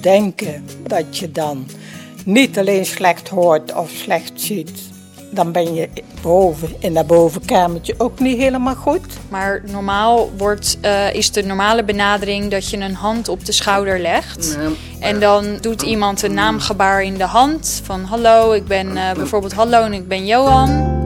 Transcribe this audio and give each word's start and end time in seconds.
denken 0.00 0.64
dat 0.86 1.18
je 1.18 1.32
dan 1.32 1.66
niet 2.24 2.58
alleen 2.58 2.86
slecht 2.86 3.28
hoort 3.28 3.74
of 3.74 3.90
slecht 3.90 4.32
ziet, 4.34 4.70
dan 5.30 5.52
ben 5.52 5.74
je 5.74 5.88
boven 6.22 6.74
in 6.78 6.94
dat 6.94 7.06
bovenkamertje 7.06 7.94
ook 7.98 8.18
niet 8.18 8.38
helemaal 8.38 8.74
goed. 8.74 9.06
Maar 9.28 9.62
normaal 9.66 10.30
wordt, 10.36 10.78
eh, 10.80 11.14
is 11.14 11.30
de 11.30 11.42
normale 11.42 11.84
benadering 11.84 12.50
dat 12.50 12.70
je 12.70 12.76
een 12.76 12.94
hand 12.94 13.28
op 13.28 13.44
de 13.44 13.52
schouder 13.52 14.00
legt. 14.00 14.58
En 15.00 15.20
dan 15.20 15.58
doet 15.60 15.82
iemand 15.82 16.22
een 16.22 16.34
naamgebaar 16.34 17.02
in 17.02 17.14
de 17.14 17.24
hand 17.24 17.80
van 17.84 18.04
hallo, 18.04 18.52
ik 18.52 18.66
ben 18.66 18.96
eh, 18.96 19.12
bijvoorbeeld 19.12 19.52
hallo 19.52 19.82
en 19.82 19.92
ik 19.92 20.08
ben 20.08 20.26
Johan. 20.26 20.97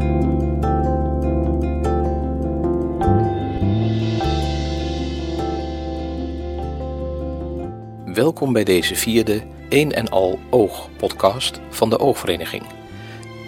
Welkom 8.15 8.52
bij 8.52 8.65
deze 8.65 8.95
vierde 8.95 9.43
Een 9.69 9.93
en 9.93 10.09
Al 10.09 10.39
Oog 10.51 10.89
podcast 10.97 11.61
van 11.71 11.91
de 11.91 11.98
Oogvereniging. 11.98 12.62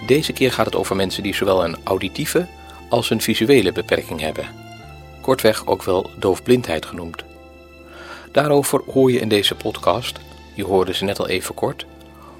Deze 0.06 0.32
keer 0.32 0.52
gaat 0.52 0.66
het 0.66 0.74
over 0.74 0.96
mensen 0.96 1.22
die 1.22 1.34
zowel 1.34 1.64
een 1.64 1.76
auditieve 1.84 2.46
als 2.88 3.10
een 3.10 3.20
visuele 3.20 3.72
beperking 3.72 4.20
hebben. 4.20 4.44
Kortweg 5.20 5.66
ook 5.66 5.82
wel 5.82 6.10
doofblindheid 6.18 6.86
genoemd. 6.86 7.24
Daarover 8.32 8.82
hoor 8.92 9.12
je 9.12 9.20
in 9.20 9.28
deze 9.28 9.54
podcast, 9.54 10.18
je 10.54 10.64
hoorde 10.64 10.94
ze 10.94 11.04
net 11.04 11.18
al 11.18 11.28
even 11.28 11.54
kort, 11.54 11.86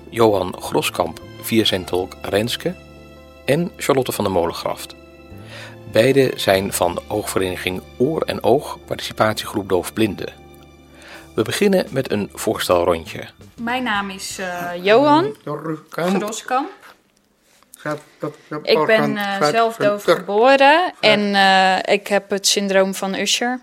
Johan 0.08 0.56
Groskamp 0.60 1.20
via 1.40 1.64
zijn 1.64 1.84
tolk 1.84 2.16
Renske 2.22 2.74
en 3.44 3.70
Charlotte 3.76 4.12
van 4.12 4.24
der 4.24 4.32
Molengraft. 4.32 4.94
Beide 5.92 6.32
zijn 6.36 6.72
van 6.72 7.00
oogvereniging 7.08 7.82
Oor 7.96 8.22
en 8.22 8.42
Oog, 8.42 8.78
participatiegroep 8.86 9.68
Doofblinden. 9.68 10.43
We 11.34 11.42
beginnen 11.42 11.86
met 11.90 12.10
een 12.10 12.30
voorstelrondje. 12.32 13.28
Mijn 13.60 13.82
naam 13.82 14.10
is 14.10 14.38
uh, 14.38 14.70
Johan 14.82 15.36
Groskamp. 15.90 16.70
Ik 18.62 18.86
ben 18.86 19.10
uh, 19.10 19.42
zelf 19.42 19.76
doof 19.76 20.04
geboren 20.04 20.92
en 21.00 21.20
uh, 21.20 21.94
ik 21.94 22.06
heb 22.06 22.30
het 22.30 22.46
syndroom 22.46 22.94
van 22.94 23.14
Usher. 23.14 23.60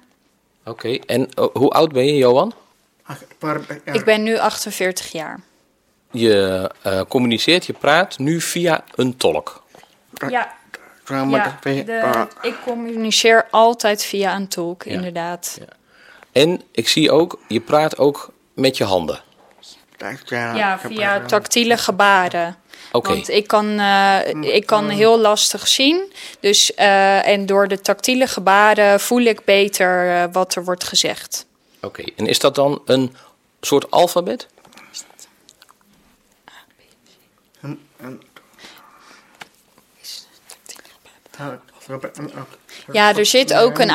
Oké, 0.65 0.69
okay. 0.69 1.01
en 1.05 1.29
hoe 1.53 1.69
oud 1.69 1.91
ben 1.91 2.05
je, 2.05 2.15
Johan? 2.15 2.53
Ik 3.83 4.05
ben 4.05 4.23
nu 4.23 4.37
48 4.37 5.11
jaar. 5.11 5.39
Je 6.11 6.71
communiceert, 7.07 7.65
je 7.65 7.73
praat 7.73 8.17
nu 8.17 8.41
via 8.41 8.83
een 8.95 9.17
tolk. 9.17 9.63
Ja, 10.27 10.53
ja 11.07 11.59
de, 11.61 12.27
ik 12.41 12.55
communiceer 12.65 13.47
altijd 13.51 14.03
via 14.03 14.35
een 14.35 14.47
tolk, 14.47 14.83
ja. 14.83 14.91
inderdaad. 14.91 15.57
Ja. 15.59 15.79
En 16.31 16.61
ik 16.71 16.87
zie 16.87 17.11
ook, 17.11 17.39
je 17.47 17.59
praat 17.59 17.97
ook 17.97 18.31
met 18.53 18.77
je 18.77 18.83
handen. 18.83 19.23
Ja, 20.29 20.79
via 20.79 21.25
tactiele 21.25 21.77
gebaren. 21.77 22.57
Okay. 22.91 23.13
Want 23.13 23.29
ik 23.29 23.47
kan, 23.47 23.79
uh, 23.79 24.19
ik 24.41 24.65
kan 24.65 24.89
heel 24.89 25.19
lastig 25.19 25.67
zien. 25.67 26.13
Dus, 26.39 26.71
uh, 26.71 27.27
en 27.27 27.45
door 27.45 27.67
de 27.67 27.81
tactiele 27.81 28.27
gebaren 28.27 28.99
voel 28.99 29.21
ik 29.21 29.45
beter 29.45 30.05
uh, 30.05 30.23
wat 30.31 30.55
er 30.55 30.63
wordt 30.63 30.83
gezegd. 30.83 31.45
Oké, 31.75 31.85
okay. 31.85 32.13
en 32.15 32.27
is 32.27 32.39
dat 32.39 32.55
dan 32.55 32.81
een 32.85 33.15
soort 33.61 33.91
alfabet? 33.91 34.47
C. 34.91 35.03
Een, 37.61 37.79
een. 37.97 38.21
Ja, 42.91 43.15
er 43.15 43.25
zit 43.25 43.53
ook 43.53 43.79
een 43.79 43.91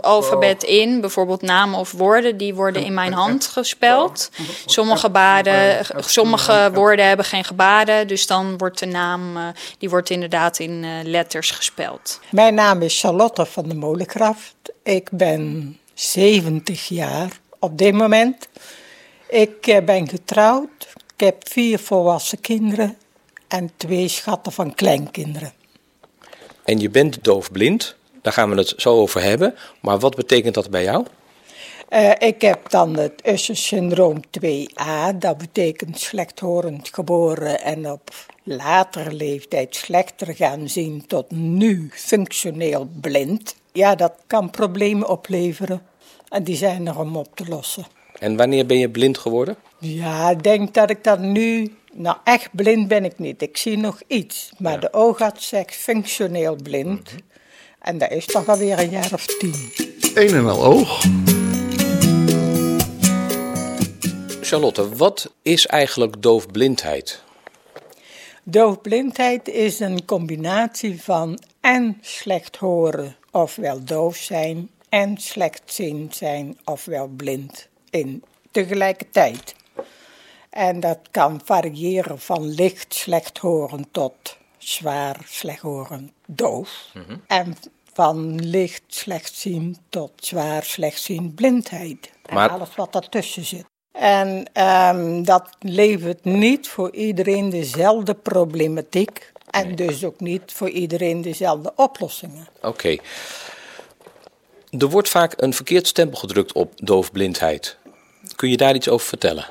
alfabet 0.00 0.62
in, 0.62 1.00
bijvoorbeeld 1.00 1.42
namen 1.42 1.78
of 1.78 1.92
woorden, 1.92 2.36
die 2.36 2.54
worden 2.54 2.84
in 2.84 2.94
mijn 2.94 3.12
hand 3.12 3.46
gespeld. 3.46 4.30
Sommige, 4.66 5.10
baden, 5.10 5.86
sommige 5.96 6.70
woorden 6.74 7.06
hebben 7.06 7.26
geen 7.26 7.44
gebaren, 7.44 8.08
dus 8.08 8.26
dan 8.26 8.58
wordt 8.58 8.78
de 8.78 8.86
naam, 8.86 9.36
uh, 9.36 9.48
die 9.78 9.90
wordt 9.90 10.10
inderdaad 10.10 10.58
in 10.58 10.82
uh, 10.82 10.90
letters 11.02 11.50
gespeld. 11.50 12.20
Mijn 12.30 12.54
naam 12.54 12.82
is 12.82 13.00
Charlotte 13.00 13.46
van 13.46 13.68
de 13.68 13.74
Molenkraft. 13.74 14.54
Ik 14.82 15.08
ben 15.12 15.78
70 15.94 16.88
jaar 16.88 17.40
op 17.58 17.78
dit 17.78 17.94
moment. 17.94 18.48
Ik 19.28 19.66
uh, 19.66 19.78
ben 19.84 20.08
getrouwd. 20.08 20.88
Ik 21.16 21.26
heb 21.26 21.48
vier 21.48 21.78
volwassen 21.78 22.40
kinderen 22.40 22.96
en 23.48 23.70
twee 23.76 24.08
schatten 24.08 24.52
van 24.52 24.74
kleinkinderen. 24.74 25.52
En 26.70 26.78
je 26.78 26.90
bent 26.90 27.24
doofblind? 27.24 27.96
Daar 28.22 28.32
gaan 28.32 28.50
we 28.50 28.56
het 28.56 28.74
zo 28.76 28.90
over 28.90 29.22
hebben. 29.22 29.54
Maar 29.80 29.98
wat 29.98 30.16
betekent 30.16 30.54
dat 30.54 30.70
bij 30.70 30.82
jou? 30.82 31.06
Uh, 31.90 32.10
ik 32.18 32.40
heb 32.40 32.70
dan 32.70 32.96
het 32.96 33.12
Usher-syndroom 33.26 34.20
2a. 34.40 35.16
Dat 35.18 35.38
betekent 35.38 35.98
slechthorend 35.98 36.88
geboren 36.92 37.62
en 37.62 37.90
op 37.90 38.10
latere 38.42 39.12
leeftijd 39.12 39.76
slechter 39.76 40.34
gaan 40.34 40.68
zien 40.68 41.06
tot 41.06 41.30
nu 41.30 41.90
functioneel 41.92 42.88
blind. 43.00 43.54
Ja, 43.72 43.94
dat 43.94 44.12
kan 44.26 44.50
problemen 44.50 45.08
opleveren. 45.08 45.82
En 46.28 46.44
die 46.44 46.56
zijn 46.56 46.86
er 46.86 46.98
om 46.98 47.16
op 47.16 47.36
te 47.36 47.44
lossen. 47.48 47.86
En 48.18 48.36
wanneer 48.36 48.66
ben 48.66 48.78
je 48.78 48.90
blind 48.90 49.18
geworden? 49.18 49.56
Ja, 49.78 50.30
ik 50.30 50.42
denk 50.42 50.74
dat 50.74 50.90
ik 50.90 51.04
dat 51.04 51.18
nu 51.18 51.74
nou, 51.92 52.16
echt 52.24 52.48
blind 52.52 52.88
ben 52.88 53.04
ik 53.04 53.18
niet. 53.18 53.42
Ik 53.42 53.56
zie 53.56 53.76
nog 53.76 54.00
iets. 54.06 54.52
Maar 54.58 54.72
ja. 54.72 54.78
de 54.78 54.92
oogarts 54.92 55.48
zegt 55.48 55.74
functioneel 55.74 56.56
blind. 56.56 57.12
Mm 57.12 57.18
-hmm. 57.18 57.28
En 57.80 57.98
dat 57.98 58.10
is 58.10 58.26
toch 58.26 58.48
alweer 58.48 58.78
een 58.78 58.90
jaar 58.90 59.12
of 59.12 59.26
tien. 59.26 59.72
Een 60.14 60.34
en 60.34 60.46
al 60.46 60.64
oog. 60.64 61.04
Charlotte, 64.40 64.96
wat 64.96 65.32
is 65.42 65.66
eigenlijk 65.66 66.22
doofblindheid? 66.22 67.22
Doofblindheid 68.42 69.48
is 69.48 69.80
een 69.80 70.04
combinatie 70.04 71.02
van 71.02 71.38
en 71.60 71.98
slecht 72.00 72.56
horen, 72.56 73.16
ofwel 73.30 73.84
doof 73.84 74.16
zijn, 74.16 74.70
en 74.88 75.16
slechtziend 75.18 76.16
zijn, 76.16 76.58
ofwel 76.64 77.08
blind 77.08 77.68
in 77.90 78.22
tegelijkertijd. 78.50 79.54
En 80.50 80.80
dat 80.80 80.98
kan 81.10 81.40
variëren 81.44 82.18
van 82.18 82.48
licht 82.48 82.94
slechthoren 82.94 83.90
tot 83.90 84.36
zwaar 84.58 85.16
slechthorend 85.24 86.12
doof. 86.26 86.86
Mm 86.94 87.02
-hmm. 87.06 87.22
En 87.26 87.56
van 87.92 88.44
licht 88.44 88.82
slechtzien 88.86 89.76
tot 89.88 90.12
zwaar 90.16 90.62
slechtziend 90.62 91.34
blindheid. 91.34 92.10
Maar... 92.32 92.48
En 92.48 92.54
alles 92.54 92.74
wat 92.74 92.92
daartussen 92.92 93.44
zit. 93.44 93.64
En 93.92 94.46
um, 94.62 95.24
dat 95.24 95.48
levert 95.58 96.24
niet 96.24 96.68
voor 96.68 96.94
iedereen 96.94 97.50
dezelfde 97.50 98.14
problematiek. 98.14 99.32
En 99.50 99.66
nee. 99.66 99.74
dus 99.74 100.04
ook 100.04 100.20
niet 100.20 100.52
voor 100.52 100.68
iedereen 100.68 101.22
dezelfde 101.22 101.72
oplossingen. 101.76 102.46
Oké. 102.56 102.66
Okay. 102.66 103.00
Er 104.78 104.88
wordt 104.88 105.08
vaak 105.08 105.34
een 105.36 105.54
verkeerd 105.54 105.86
stempel 105.86 106.18
gedrukt 106.18 106.52
op 106.52 106.72
doofblindheid. 106.76 107.76
Kun 108.36 108.50
je 108.50 108.56
daar 108.56 108.74
iets 108.74 108.88
over 108.88 109.06
vertellen? 109.06 109.46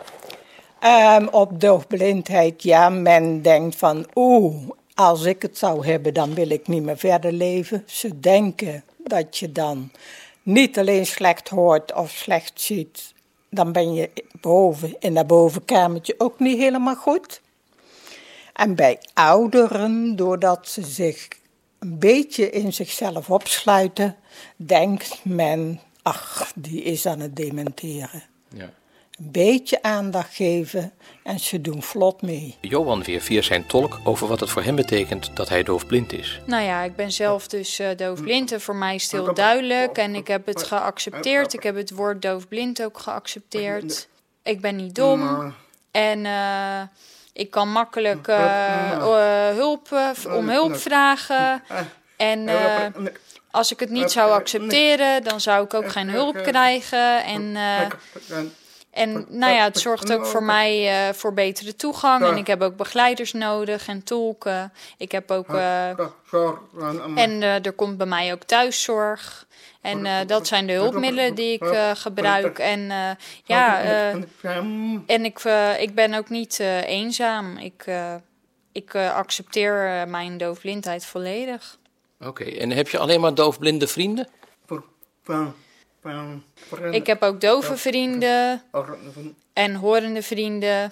Um, 0.83 1.27
op 1.27 1.61
doofblindheid, 1.61 2.63
ja, 2.63 2.89
men 2.89 3.41
denkt 3.41 3.75
van, 3.75 4.07
oeh, 4.15 4.69
als 4.93 5.23
ik 5.23 5.41
het 5.41 5.57
zou 5.57 5.85
hebben, 5.85 6.13
dan 6.13 6.33
wil 6.33 6.49
ik 6.49 6.67
niet 6.67 6.83
meer 6.83 6.97
verder 6.97 7.31
leven. 7.31 7.83
Ze 7.85 8.19
denken 8.19 8.83
dat 8.97 9.37
je 9.37 9.51
dan 9.51 9.91
niet 10.43 10.79
alleen 10.79 11.05
slecht 11.05 11.49
hoort 11.49 11.93
of 11.93 12.11
slecht 12.11 12.61
ziet, 12.61 13.13
dan 13.49 13.71
ben 13.71 13.93
je 13.93 14.09
boven 14.41 14.95
in 14.99 15.13
dat 15.13 15.27
bovenkamertje 15.27 16.15
ook 16.17 16.39
niet 16.39 16.57
helemaal 16.57 16.95
goed. 16.95 17.41
En 18.53 18.75
bij 18.75 18.99
ouderen, 19.13 20.15
doordat 20.15 20.67
ze 20.67 20.85
zich 20.85 21.27
een 21.79 21.99
beetje 21.99 22.49
in 22.49 22.73
zichzelf 22.73 23.29
opsluiten, 23.29 24.15
denkt 24.55 25.19
men, 25.23 25.79
ach, 26.01 26.51
die 26.55 26.83
is 26.83 27.05
aan 27.05 27.19
het 27.19 27.35
dementeren. 27.35 28.23
Ja 28.49 28.69
een 29.19 29.31
beetje 29.31 29.81
aandacht 29.81 30.35
geven 30.35 30.91
en 31.23 31.39
ze 31.39 31.61
doen 31.61 31.83
vlot 31.83 32.21
mee. 32.21 32.57
Johan 32.61 33.03
weer 33.03 33.21
via 33.21 33.41
zijn 33.41 33.65
tolk 33.65 33.99
over 34.03 34.27
wat 34.27 34.39
het 34.39 34.49
voor 34.49 34.63
hem 34.63 34.75
betekent 34.75 35.29
dat 35.33 35.49
hij 35.49 35.63
doofblind 35.63 36.13
is. 36.13 36.39
Nou 36.45 36.63
ja, 36.63 36.81
ik 36.81 36.95
ben 36.95 37.11
zelf 37.11 37.47
dus 37.47 37.79
uh, 37.79 37.87
doofblind 37.95 38.51
en 38.51 38.61
voor 38.61 38.75
mij 38.75 38.95
is 38.95 39.03
het 39.03 39.11
heel 39.11 39.33
duidelijk 39.33 39.97
en 39.97 40.15
ik 40.15 40.27
heb 40.27 40.45
het 40.45 40.63
geaccepteerd. 40.63 41.53
Ik 41.53 41.63
heb 41.63 41.75
het 41.75 41.91
woord 41.91 42.21
doofblind 42.21 42.83
ook 42.83 42.99
geaccepteerd. 42.99 44.07
Ik 44.43 44.61
ben 44.61 44.75
niet 44.75 44.95
dom 44.95 45.53
en 45.91 46.25
uh, 46.25 46.81
ik 47.33 47.51
kan 47.51 47.71
makkelijk 47.71 48.27
uh, 48.27 48.97
hulp, 49.55 49.89
om 50.27 50.49
hulp 50.49 50.75
vragen. 50.75 51.63
En 52.17 52.49
als 53.51 53.71
ik 53.71 53.79
het 53.79 53.89
niet 53.89 54.11
zou 54.11 54.31
accepteren, 54.31 55.23
dan 55.23 55.41
zou 55.41 55.63
ik 55.63 55.73
ook 55.73 55.91
geen 55.91 56.09
hulp 56.09 56.35
krijgen. 56.43 57.23
En 57.23 57.55
En 58.91 59.25
nou 59.29 59.53
ja, 59.53 59.63
het 59.63 59.79
zorgt 59.79 60.13
ook 60.13 60.25
voor 60.25 60.43
mij 60.43 61.07
uh, 61.07 61.13
voor 61.13 61.33
betere 61.33 61.75
toegang. 61.75 62.25
En 62.25 62.37
ik 62.37 62.47
heb 62.47 62.61
ook 62.61 62.75
begeleiders 62.75 63.33
nodig 63.33 63.87
en 63.87 64.03
tolken. 64.03 64.73
Ik 64.97 65.11
heb 65.11 65.31
ook. 65.31 65.49
Uh, 65.49 65.89
en 67.15 67.41
uh, 67.41 67.65
er 67.65 67.71
komt 67.71 67.97
bij 67.97 68.07
mij 68.07 68.33
ook 68.33 68.43
thuiszorg. 68.43 69.47
En 69.81 70.27
dat 70.27 70.47
zijn 70.47 70.67
de 70.67 70.73
hulpmiddelen 70.73 71.35
die 71.35 71.53
ik 71.53 71.93
gebruik. 71.93 72.59
En 72.59 72.91
ja, 73.43 73.81
en 75.05 75.25
ik, 75.25 75.39
ik 75.79 75.95
ben 75.95 76.13
ook 76.13 76.29
niet 76.29 76.59
eenzaam. 76.85 77.57
Ik, 77.57 77.85
ik 78.71 78.95
accepteer 78.95 80.07
mijn 80.07 80.37
doofblindheid 80.37 81.05
volledig. 81.05 81.77
Oké, 82.19 82.43
en 82.43 82.71
heb 82.71 82.89
je 82.89 82.97
alleen 82.97 83.19
maar 83.19 83.33
doofblinde 83.33 83.87
vrienden? 83.87 84.27
Ik 86.91 87.07
heb 87.07 87.21
ook 87.21 87.41
dove 87.41 87.77
vrienden 87.77 88.61
en 89.53 89.75
horende 89.75 90.21
vrienden. 90.21 90.89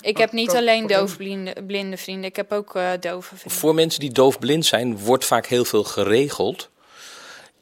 Ik 0.00 0.16
heb 0.16 0.32
niet 0.32 0.54
alleen 0.54 0.86
doofblinde 0.86 1.96
vrienden, 1.96 2.24
ik 2.24 2.36
heb 2.36 2.52
ook 2.52 2.74
uh, 2.76 2.90
dove 3.00 3.36
vrienden. 3.36 3.60
Voor 3.60 3.74
mensen 3.74 4.00
die 4.00 4.12
doofblind 4.12 4.66
zijn, 4.66 4.98
wordt 4.98 5.24
vaak 5.24 5.46
heel 5.46 5.64
veel 5.64 5.84
geregeld 5.84 6.70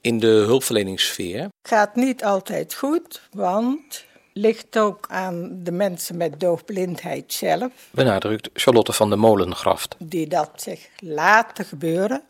in 0.00 0.18
de 0.18 0.26
hulpverleningssfeer. 0.26 1.48
Gaat 1.68 1.94
niet 1.94 2.24
altijd 2.24 2.74
goed, 2.74 3.20
want 3.32 4.04
ligt 4.32 4.78
ook 4.78 5.06
aan 5.08 5.50
de 5.62 5.72
mensen 5.72 6.16
met 6.16 6.40
doofblindheid 6.40 7.32
zelf. 7.32 7.72
Benadrukt 7.90 8.50
Charlotte 8.52 8.92
van 8.92 9.10
de 9.10 9.16
Molengraft. 9.16 9.96
Die 9.98 10.26
dat 10.26 10.50
zich 10.56 10.88
laten 10.98 11.64
gebeuren. 11.64 12.22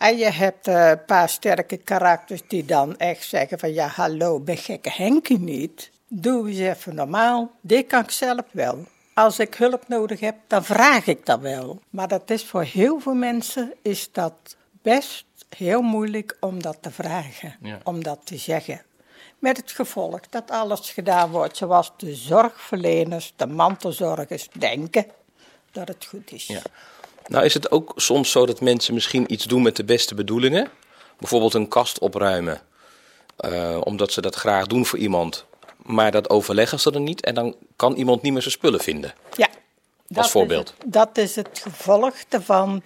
En 0.00 0.16
je 0.16 0.30
hebt 0.30 0.66
een 0.66 1.04
paar 1.04 1.28
sterke 1.28 1.76
karakters 1.76 2.42
die 2.48 2.64
dan 2.64 2.96
echt 2.98 3.28
zeggen 3.28 3.58
van 3.58 3.72
ja, 3.72 3.86
hallo, 3.86 4.40
ben 4.40 4.56
gekke 4.56 4.90
Henkie 4.90 5.38
niet. 5.38 5.90
Doe 6.08 6.48
eens 6.48 6.58
even 6.58 6.94
normaal. 6.94 7.50
Dit 7.60 7.86
kan 7.86 8.02
ik 8.02 8.10
zelf 8.10 8.44
wel. 8.50 8.86
Als 9.14 9.38
ik 9.38 9.54
hulp 9.54 9.88
nodig 9.88 10.20
heb, 10.20 10.36
dan 10.46 10.64
vraag 10.64 11.06
ik 11.06 11.26
dat 11.26 11.40
wel. 11.40 11.80
Maar 11.90 12.08
dat 12.08 12.30
is 12.30 12.44
voor 12.44 12.62
heel 12.62 13.00
veel 13.00 13.14
mensen 13.14 13.72
is 13.82 14.12
dat 14.12 14.56
best 14.82 15.24
heel 15.56 15.82
moeilijk 15.82 16.36
om 16.40 16.62
dat 16.62 16.76
te 16.80 16.90
vragen, 16.90 17.56
om 17.84 18.02
dat 18.02 18.20
te 18.24 18.36
zeggen. 18.36 18.82
Met 19.38 19.56
het 19.56 19.70
gevolg 19.70 20.20
dat 20.30 20.50
alles 20.50 20.90
gedaan 20.90 21.30
wordt 21.30 21.56
zoals 21.56 21.92
de 21.96 22.14
zorgverleners, 22.14 23.32
de 23.36 23.46
mantelzorgers 23.46 24.48
denken 24.58 25.06
dat 25.70 25.88
het 25.88 26.04
goed 26.04 26.32
is. 26.32 26.46
Ja. 26.46 26.62
Nou 27.30 27.44
is 27.44 27.54
het 27.54 27.70
ook 27.70 27.92
soms 27.96 28.30
zo 28.30 28.46
dat 28.46 28.60
mensen 28.60 28.94
misschien 28.94 29.32
iets 29.32 29.44
doen 29.44 29.62
met 29.62 29.76
de 29.76 29.84
beste 29.84 30.14
bedoelingen. 30.14 30.68
Bijvoorbeeld 31.18 31.54
een 31.54 31.68
kast 31.68 31.98
opruimen, 31.98 32.60
uh, 33.40 33.80
omdat 33.84 34.12
ze 34.12 34.20
dat 34.20 34.34
graag 34.34 34.66
doen 34.66 34.86
voor 34.86 34.98
iemand. 34.98 35.44
Maar 35.82 36.10
dat 36.10 36.30
overleggen 36.30 36.80
ze 36.80 36.90
er 36.90 37.00
niet 37.00 37.24
en 37.24 37.34
dan 37.34 37.54
kan 37.76 37.94
iemand 37.94 38.22
niet 38.22 38.32
meer 38.32 38.42
zijn 38.42 38.54
spullen 38.54 38.80
vinden. 38.80 39.14
Ja. 39.36 39.48
Als 40.14 40.30
voorbeeld. 40.30 40.74
Is 40.78 40.84
dat 40.86 41.18
is 41.18 41.36
het 41.36 41.60
gevolg 41.62 42.14
van 42.28 42.82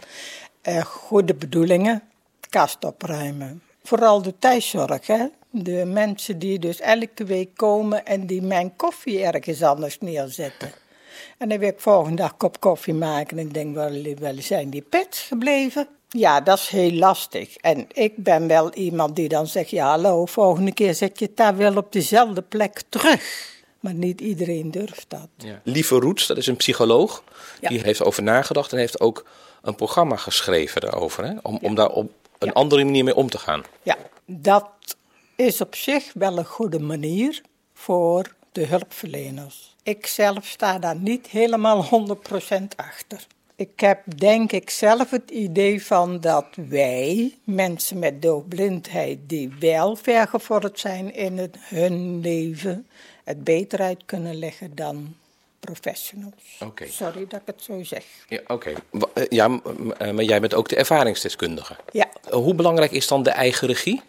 uh, 0.63 0.85
goede 0.85 1.35
bedoelingen, 1.35 2.03
kast 2.49 2.85
opruimen. 2.85 3.63
Vooral 3.83 4.23
de 4.23 4.35
thuiszorg, 4.39 5.07
hè. 5.07 5.27
De 5.51 5.85
mensen 5.85 6.39
die 6.39 6.59
dus 6.59 6.81
elke 6.81 7.25
week 7.25 7.51
komen 7.57 8.07
en 8.07 8.27
die 8.27 8.43
mijn 8.43 8.77
koffie 8.77 9.23
ergens 9.23 9.63
anders 9.63 9.99
neerzetten. 10.01 10.73
En 11.39 11.49
dan 11.49 11.59
wil 11.59 11.69
ik 11.69 11.81
volgende 11.81 12.17
dag 12.17 12.37
kop 12.37 12.61
koffie 12.61 12.95
maken 12.95 13.39
en 13.39 13.49
denk, 13.49 13.75
wel, 13.75 14.15
wel 14.19 14.35
zijn 14.39 14.71
die 14.71 14.83
pets 14.83 15.21
gebleven? 15.21 15.89
Ja, 16.09 16.41
dat 16.41 16.59
is 16.59 16.69
heel 16.69 16.93
lastig. 16.93 17.57
En 17.57 17.87
ik 17.93 18.13
ben 18.17 18.49
wel 18.49 18.73
iemand 18.73 19.17
die 19.17 19.29
dan 19.29 19.47
zegt, 19.47 19.71
ja 19.71 19.89
hallo, 19.89 20.27
volgende 20.27 20.73
keer 20.73 20.95
zet 20.95 21.19
je 21.19 21.25
het 21.25 21.37
daar 21.37 21.57
wel 21.57 21.77
op 21.77 21.93
dezelfde 21.93 22.43
plek 22.43 22.83
terug. 22.89 23.53
Maar 23.81 23.95
niet 23.95 24.21
iedereen 24.21 24.71
durft 24.71 25.05
dat. 25.09 25.29
Ja. 25.37 25.61
Lieve 25.63 25.95
Roets, 25.95 26.27
dat 26.27 26.37
is 26.37 26.47
een 26.47 26.57
psycholoog, 26.57 27.23
die 27.61 27.81
heeft 27.81 28.03
over 28.03 28.23
nagedacht 28.23 28.73
en 28.73 28.79
heeft 28.79 29.01
ook 29.01 29.27
een 29.63 29.75
programma 29.75 30.17
geschreven 30.17 30.81
daarover. 30.81 31.25
Hè? 31.25 31.33
Om, 31.43 31.59
om 31.63 31.75
daar 31.75 31.89
op 31.91 32.13
een 32.39 32.53
andere 32.53 32.85
manier 32.85 33.05
mee 33.05 33.15
om 33.15 33.31
te 33.31 33.39
gaan. 33.39 33.63
Ja, 33.83 33.97
dat 34.27 34.67
is 35.37 35.61
op 35.61 35.75
zich 35.75 36.11
wel 36.15 36.39
een 36.39 36.45
goede 36.45 36.79
manier 36.79 37.43
voor 37.75 38.35
de 38.55 38.67
hulpverleners. 38.67 39.75
Ik 39.83 40.07
zelf 40.07 40.47
sta 40.47 40.79
daar 40.79 40.97
niet 40.97 41.27
helemaal 41.27 41.85
100% 41.85 42.63
achter. 42.77 43.27
Ik 43.57 43.81
heb 43.81 44.01
denk 44.17 44.53
ik 44.53 44.71
zelf 44.71 45.11
het 45.11 45.31
idee 45.31 45.85
van 45.85 46.21
dat 46.21 46.47
wij, 46.69 47.35
mensen 47.45 47.99
met 47.99 48.23
doofblindheid 48.23 49.19
die 49.27 49.53
wel 49.61 49.97
vergevorderd 49.97 50.79
zijn 50.79 51.15
in 51.15 51.39
het, 51.39 51.57
hun 51.61 52.21
leven, 52.21 52.87
het 53.25 53.45
beter 53.45 53.81
uit 53.81 54.03
kunnen 54.05 54.39
leggen 54.39 54.75
dan 54.75 55.15
professionals. 55.61 56.59
Okay. 56.61 56.89
Sorry 56.89 57.27
dat 57.29 57.41
ik 57.41 57.47
het 57.47 57.63
zo 57.63 57.83
zeg. 57.83 58.05
Ja, 58.29 58.41
oké. 58.47 58.73
Eh, 59.15 59.25
ja, 59.29 59.61
eh, 59.99 60.11
maar 60.11 60.25
jij 60.25 60.41
bent 60.41 60.55
ook 60.55 60.69
de 60.69 60.77
ervaringsdeskundige. 60.77 61.77
Ja. 61.93 62.09
Hoe 62.31 62.55
belangrijk 62.55 62.91
is 62.91 63.09
dan 63.09 63.23
de 63.23 63.31
eigen 63.31 63.69
regie? 63.69 64.03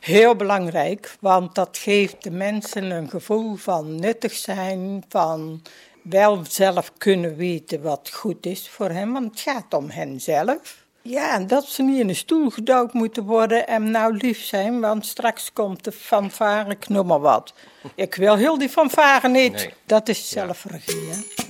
Heel 0.00 0.36
belangrijk, 0.36 1.16
want 1.20 1.54
dat 1.54 1.78
geeft 1.78 2.22
de 2.22 2.30
mensen 2.30 2.90
een 2.90 3.10
gevoel 3.10 3.56
van 3.56 4.00
nuttig 4.00 4.32
zijn, 4.32 5.04
van 5.08 5.62
wel 6.02 6.40
zelf 6.48 6.92
kunnen 6.98 7.36
weten 7.36 7.82
wat 7.82 8.10
goed 8.12 8.46
is 8.46 8.68
voor 8.68 8.90
hen, 8.90 9.12
want 9.12 9.30
het 9.30 9.40
gaat 9.40 9.74
om 9.74 9.90
hen 9.90 10.20
zelf. 10.20 10.86
Ja, 11.02 11.34
en 11.34 11.46
dat 11.46 11.64
ze 11.64 11.82
niet 11.82 12.00
in 12.00 12.08
een 12.08 12.16
stoel 12.16 12.50
gedouwd 12.50 12.92
moeten 12.92 13.24
worden 13.24 13.66
en 13.66 13.90
nou 13.90 14.16
lief 14.16 14.44
zijn, 14.44 14.80
want 14.80 15.06
straks 15.06 15.52
komt 15.52 15.84
de 15.84 15.92
fanfare, 15.92 16.70
ik 16.70 16.88
noem 16.88 17.06
maar 17.06 17.20
wat. 17.20 17.52
Ik 17.94 18.14
wil 18.14 18.36
heel 18.36 18.58
die 18.58 18.68
fanfare 18.68 19.28
niet. 19.28 19.70
Dat 19.86 20.08
is 20.08 20.28
zelfregie, 20.28 21.08
hè. 21.10 21.46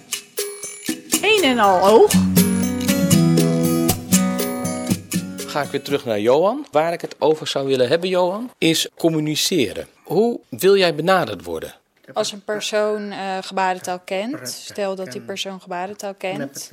Een 1.20 1.42
en 1.42 1.58
al 1.58 1.88
oog 1.88 2.12
ga 5.48 5.62
ik 5.62 5.70
weer 5.70 5.82
terug 5.82 6.04
naar 6.04 6.20
Johan. 6.20 6.66
Waar 6.70 6.92
ik 6.92 7.00
het 7.00 7.16
over 7.18 7.46
zou 7.46 7.66
willen 7.66 7.88
hebben, 7.88 8.08
Johan, 8.08 8.50
is 8.58 8.88
communiceren. 8.96 9.86
Hoe 10.02 10.40
wil 10.48 10.76
jij 10.76 10.94
benaderd 10.94 11.44
worden? 11.44 11.74
Als 12.12 12.32
een 12.32 12.44
persoon 12.44 13.12
uh, 13.12 13.38
gebarentaal 13.40 13.98
kent, 13.98 14.48
stel 14.48 14.94
dat 14.94 15.12
die 15.12 15.20
persoon 15.20 15.60
gebarentaal 15.60 16.14
kent, 16.14 16.70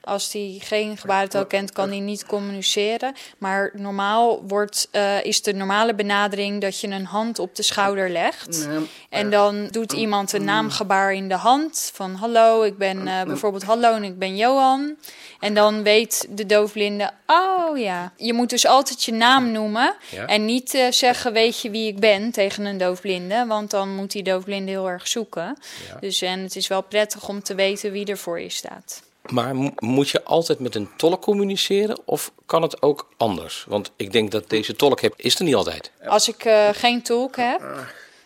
als 0.00 0.30
die 0.30 0.60
geen 0.60 0.96
gebarentaal 0.96 1.46
kent, 1.46 1.72
kan 1.72 1.88
hij 1.88 1.98
niet 1.98 2.26
communiceren. 2.26 3.14
Maar 3.38 3.70
normaal 3.74 4.42
wordt, 4.46 4.88
uh, 4.92 5.24
is 5.24 5.42
de 5.42 5.54
normale 5.54 5.94
benadering 5.94 6.60
dat 6.60 6.80
je 6.80 6.88
een 6.88 7.04
hand 7.04 7.38
op 7.38 7.56
de 7.56 7.62
schouder 7.62 8.10
legt. 8.10 8.68
En 9.10 9.30
dan 9.30 9.68
doet 9.70 9.92
iemand 9.92 10.32
een 10.32 10.44
naamgebaar 10.44 11.12
in 11.12 11.28
de 11.28 11.34
hand. 11.34 11.90
Van 11.94 12.14
hallo, 12.14 12.62
ik 12.62 12.78
ben 12.78 13.06
uh, 13.06 13.22
bijvoorbeeld 13.22 13.62
hallo 13.62 13.94
en 13.94 14.04
ik 14.04 14.18
ben 14.18 14.36
Johan. 14.36 14.96
En 15.40 15.54
dan 15.54 15.82
weet 15.82 16.26
de 16.30 16.46
doofblinde, 16.46 17.10
oh 17.26 17.78
ja. 17.78 18.12
Je 18.16 18.32
moet 18.32 18.50
dus 18.50 18.66
altijd 18.66 19.04
je 19.04 19.12
naam 19.12 19.52
noemen. 19.52 19.94
En 20.26 20.44
niet 20.44 20.74
uh, 20.74 20.90
zeggen, 20.90 21.32
weet 21.32 21.60
je 21.60 21.70
wie 21.70 21.88
ik 21.88 22.00
ben 22.00 22.30
tegen 22.30 22.64
een 22.64 22.78
doofblinde. 22.78 23.44
Want 23.46 23.70
dan 23.70 23.94
moet 23.94 24.12
die 24.12 24.22
doofblinde 24.22 24.70
heel 24.70 24.88
erg 24.88 25.08
zoeken. 25.08 25.58
Dus 26.00 26.22
en 26.22 26.40
het 26.40 26.56
is 26.56 26.68
wel 26.68 26.82
prettig 26.82 27.28
om 27.28 27.42
te 27.42 27.54
weten 27.54 27.92
wie 27.92 28.06
er 28.06 28.18
voor 28.18 28.40
je 28.40 28.50
staat. 28.50 29.02
Maar 29.30 29.54
moet 29.76 30.08
je 30.08 30.24
altijd 30.24 30.58
met 30.58 30.74
een 30.74 30.88
tolk 30.96 31.22
communiceren 31.22 31.98
of 32.04 32.32
kan 32.46 32.62
het 32.62 32.82
ook 32.82 33.08
anders? 33.16 33.64
Want 33.68 33.90
ik 33.96 34.12
denk 34.12 34.30
dat 34.30 34.50
deze 34.50 34.76
tolk 34.76 35.00
heb, 35.00 35.14
is 35.16 35.38
er 35.38 35.44
niet 35.44 35.54
altijd. 35.54 35.90
Als 36.06 36.28
ik 36.28 36.44
uh, 36.44 36.68
geen 36.72 37.02
tolk 37.02 37.36
heb, 37.36 37.62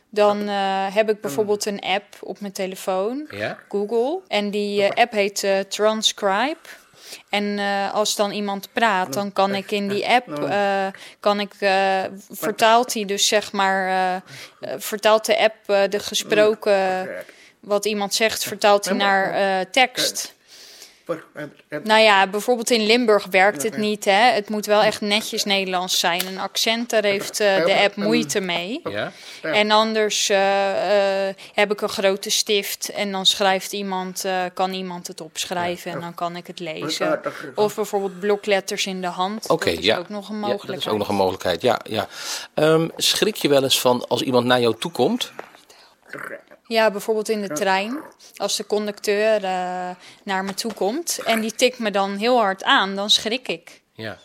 dan 0.08 0.48
uh, 0.48 0.94
heb 0.94 1.10
ik 1.10 1.20
bijvoorbeeld 1.20 1.64
een 1.64 1.80
app 1.80 2.04
op 2.20 2.40
mijn 2.40 2.52
telefoon, 2.52 3.26
ja? 3.30 3.58
Google. 3.68 4.20
En 4.28 4.50
die 4.50 4.82
uh, 4.82 4.90
app 4.90 5.12
heet 5.12 5.46
Transcribe. 5.68 6.58
En 7.28 7.44
uh, 7.44 7.94
als 7.94 8.16
dan 8.16 8.30
iemand 8.30 8.68
praat, 8.72 9.12
dan 9.12 9.32
kan 9.32 9.54
ik 9.54 9.70
in 9.70 9.88
die 9.88 10.08
app, 10.08 10.28
uh, 10.28 10.86
kan 11.20 11.40
ik, 11.40 11.54
uh, 11.60 12.02
vertaalt 12.30 12.94
hij 12.94 13.04
dus 13.04 13.26
zeg 13.26 13.52
maar, 13.52 14.22
vertaalt 14.60 15.24
de 15.26 15.38
app 15.38 15.90
de 15.90 15.98
gesproken, 15.98 17.08
wat 17.60 17.84
iemand 17.84 18.14
zegt, 18.14 18.44
vertaalt 18.44 18.84
hij 18.84 18.94
naar 18.94 19.70
tekst. 19.70 20.34
Nou 21.82 22.00
ja, 22.00 22.26
bijvoorbeeld 22.26 22.70
in 22.70 22.86
Limburg 22.86 23.26
werkt 23.30 23.62
het 23.62 23.76
niet. 23.76 24.04
Hè? 24.04 24.30
Het 24.32 24.48
moet 24.48 24.66
wel 24.66 24.82
echt 24.82 25.00
netjes 25.00 25.44
Nederlands 25.44 25.98
zijn. 25.98 26.26
Een 26.26 26.38
accent, 26.38 26.90
daar 26.90 27.04
heeft 27.04 27.40
uh, 27.40 27.64
de 27.64 27.74
app 27.74 27.96
moeite 27.96 28.40
mee. 28.40 28.80
Ja? 28.84 29.12
En 29.42 29.70
anders 29.70 30.30
uh, 30.30 30.36
uh, 30.36 31.34
heb 31.52 31.72
ik 31.72 31.80
een 31.80 31.88
grote 31.88 32.30
stift 32.30 32.88
en 32.88 33.12
dan 33.12 33.26
schrijft 33.26 33.72
iemand, 33.72 34.24
kan 34.54 34.72
iemand 34.72 35.06
het 35.06 35.20
opschrijven 35.20 35.92
en 35.92 36.00
dan 36.00 36.14
kan 36.14 36.36
ik 36.36 36.46
het 36.46 36.60
lezen. 36.60 37.20
Of 37.54 37.74
bijvoorbeeld 37.74 38.20
blokletters 38.20 38.86
in 38.86 39.00
de 39.00 39.06
hand. 39.06 39.48
Oké, 39.48 39.70
dat 39.70 39.78
is 39.78 39.84
ja. 39.84 39.96
ook 39.96 40.08
nog 40.08 40.28
een 40.28 40.38
mogelijkheid. 40.38 40.68
Ja, 40.68 40.74
dat 40.74 40.86
is 40.86 40.92
ook 40.92 40.98
nog 40.98 41.08
een 41.08 41.14
mogelijkheid, 41.14 41.62
ja. 41.62 41.80
ja. 41.84 42.08
Um, 42.54 42.90
schrik 42.96 43.36
je 43.36 43.48
wel 43.48 43.62
eens 43.62 43.80
van 43.80 44.08
als 44.08 44.22
iemand 44.22 44.46
naar 44.46 44.60
jou 44.60 44.74
toe 44.78 44.90
komt? 44.90 45.32
Ja, 46.72 46.90
bijvoorbeeld 46.90 47.28
in 47.28 47.40
de 47.40 47.52
trein. 47.52 48.00
Als 48.36 48.56
de 48.56 48.66
conducteur 48.66 49.42
uh, 49.42 49.90
naar 50.22 50.44
me 50.44 50.54
toe 50.54 50.72
komt 50.72 51.18
en 51.24 51.40
die 51.40 51.54
tikt 51.54 51.78
me 51.78 51.90
dan 51.90 52.16
heel 52.16 52.38
hard 52.38 52.64
aan, 52.64 52.94
dan 52.96 53.10
schrik 53.10 53.48
ik. 53.48 53.80
Ja. 53.92 54.18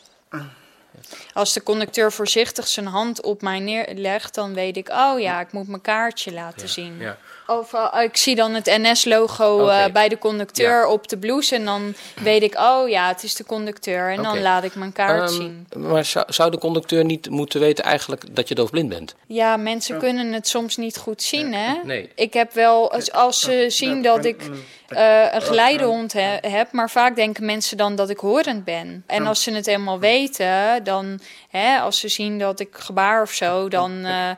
Als 1.33 1.53
de 1.53 1.63
conducteur 1.63 2.11
voorzichtig 2.11 2.67
zijn 2.67 2.85
hand 2.85 3.21
op 3.21 3.41
mij 3.41 3.59
neerlegt, 3.59 4.35
dan 4.35 4.53
weet 4.53 4.77
ik, 4.77 4.89
oh 4.89 5.19
ja, 5.19 5.39
ik 5.39 5.51
moet 5.51 5.67
mijn 5.67 5.81
kaartje 5.81 6.33
laten 6.33 6.69
zien. 6.69 6.99
Ja. 6.99 7.17
Of 7.47 7.73
uh, 7.73 7.93
ik 8.03 8.17
zie 8.17 8.35
dan 8.35 8.53
het 8.53 8.65
NS-logo 8.65 9.59
uh, 9.59 9.79
Oké. 9.81 9.91
bij 9.91 10.09
de 10.09 10.17
conducteur 10.17 10.69
Ja. 10.81 10.89
op 10.89 11.07
de 11.07 11.17
blouse 11.17 11.55
en 11.55 11.65
dan 11.65 11.93
weet 12.23 12.43
ik, 12.43 12.55
oh 12.59 12.89
ja, 12.89 13.07
het 13.07 13.23
is 13.23 13.35
de 13.35 13.43
conducteur. 13.45 14.11
En 14.11 14.23
dan 14.23 14.41
laat 14.41 14.63
ik 14.63 14.75
mijn 14.75 14.91
kaart 14.93 15.29
Ehm, 15.29 15.39
zien. 15.39 15.67
Maar 15.75 16.05
zou, 16.05 16.25
zou 16.33 16.51
de 16.51 16.57
conducteur 16.57 17.05
niet 17.05 17.29
moeten 17.29 17.59
weten 17.59 17.83
eigenlijk 17.83 18.35
dat 18.35 18.47
je 18.47 18.55
doofblind 18.55 18.89
bent? 18.89 19.15
Ja, 19.27 19.57
mensen 19.57 19.97
kunnen 19.97 20.33
het 20.33 20.47
soms 20.47 20.77
niet 20.77 20.97
goed 20.97 21.21
zien, 21.23 21.53
hè? 21.53 21.73
Nee. 21.83 22.09
Ik 22.15 22.33
heb 22.33 22.53
wel, 22.53 22.91
als, 22.91 23.11
als 23.11 23.39
ze 23.39 23.65
zien 23.67 24.01
dat 24.01 24.25
ik 24.25 24.41
eh, 24.87 25.33
een 25.33 25.41
geleidehond 25.41 26.13
he- 26.13 26.37
heb, 26.41 26.71
maar 26.71 26.89
vaak 26.89 27.15
denken 27.15 27.45
mensen 27.45 27.77
dan 27.77 27.95
dat 27.95 28.09
ik 28.09 28.19
horend 28.19 28.63
ben. 28.63 29.03
En 29.07 29.27
als 29.27 29.43
ze 29.43 29.51
het 29.51 29.67
eenmaal 29.67 29.99
weten, 29.99 30.83
dan, 30.83 31.19
hè, 31.49 31.79
als 31.79 31.99
ze 31.99 32.07
zien 32.07 32.39
dat 32.39 32.59
ik 32.59 32.69
gebaar 32.71 33.21
of 33.21 33.31
zo, 33.31 33.67
dan, 33.69 34.05
eh, 34.05 34.29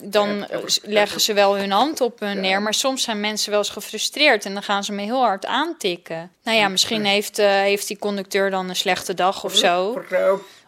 dan 0.00 0.46
leggen 0.82 1.20
ze 1.20 1.32
wel 1.32 1.56
hun 1.56 1.70
hand 1.70 2.00
op 2.00 2.20
me 2.20 2.34
neer. 2.34 2.62
Maar 2.62 2.74
soms 2.74 3.02
zijn 3.02 3.20
mensen 3.20 3.50
wel 3.50 3.58
eens 3.58 3.68
gefrustreerd 3.70 4.44
en 4.44 4.52
dan 4.54 4.62
gaan 4.62 4.84
ze 4.84 4.92
me 4.92 5.02
heel 5.02 5.20
hard 5.22 5.46
aantikken. 5.46 6.30
Nou 6.44 6.58
ja, 6.58 6.68
misschien 6.68 7.04
heeft, 7.04 7.38
eh, 7.38 7.46
heeft 7.50 7.86
die 7.88 7.98
conducteur 7.98 8.50
dan 8.50 8.68
een 8.68 8.76
slechte 8.76 9.14
dag 9.14 9.44
of 9.44 9.54
zo. 9.54 9.92